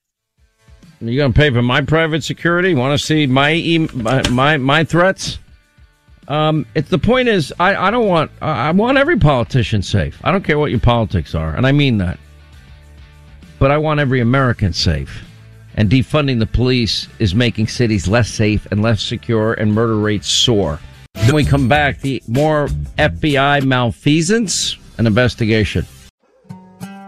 You 1.01 1.18
gonna 1.18 1.32
pay 1.32 1.51
for 1.51 1.62
my 1.62 1.82
private 1.82 2.24
security? 2.24 2.74
Want 2.74 2.99
to 2.99 3.05
see 3.05 3.26
my, 3.26 3.89
my 3.93 4.28
my 4.28 4.57
my 4.57 4.84
threats? 4.84 5.39
Um, 6.28 6.66
it's 6.74 6.88
the 6.88 6.98
point 6.98 7.28
is, 7.28 7.52
I, 7.60 7.76
I 7.76 7.90
don't 7.90 8.06
want, 8.06 8.30
I 8.42 8.70
want 8.72 8.98
every 8.98 9.18
politician 9.18 9.82
safe. 9.82 10.18
I 10.24 10.32
don't 10.32 10.42
care 10.42 10.58
what 10.58 10.70
your 10.70 10.80
politics 10.80 11.34
are, 11.34 11.54
and 11.54 11.66
I 11.66 11.72
mean 11.72 11.98
that. 11.98 12.18
But 13.58 13.70
I 13.70 13.78
want 13.78 14.00
every 14.00 14.20
American 14.20 14.72
safe. 14.72 15.22
And 15.76 15.90
defunding 15.90 16.38
the 16.38 16.46
police 16.46 17.06
is 17.18 17.34
making 17.34 17.68
cities 17.68 18.08
less 18.08 18.30
safe 18.30 18.66
and 18.70 18.82
less 18.82 19.02
secure, 19.02 19.54
and 19.54 19.72
murder 19.72 19.98
rates 19.98 20.28
soar. 20.28 20.80
Then 21.14 21.34
we 21.34 21.44
come 21.44 21.68
back, 21.68 22.00
the 22.00 22.22
more 22.26 22.68
FBI 22.98 23.64
malfeasance 23.64 24.76
and 24.98 25.06
investigation. 25.06 25.86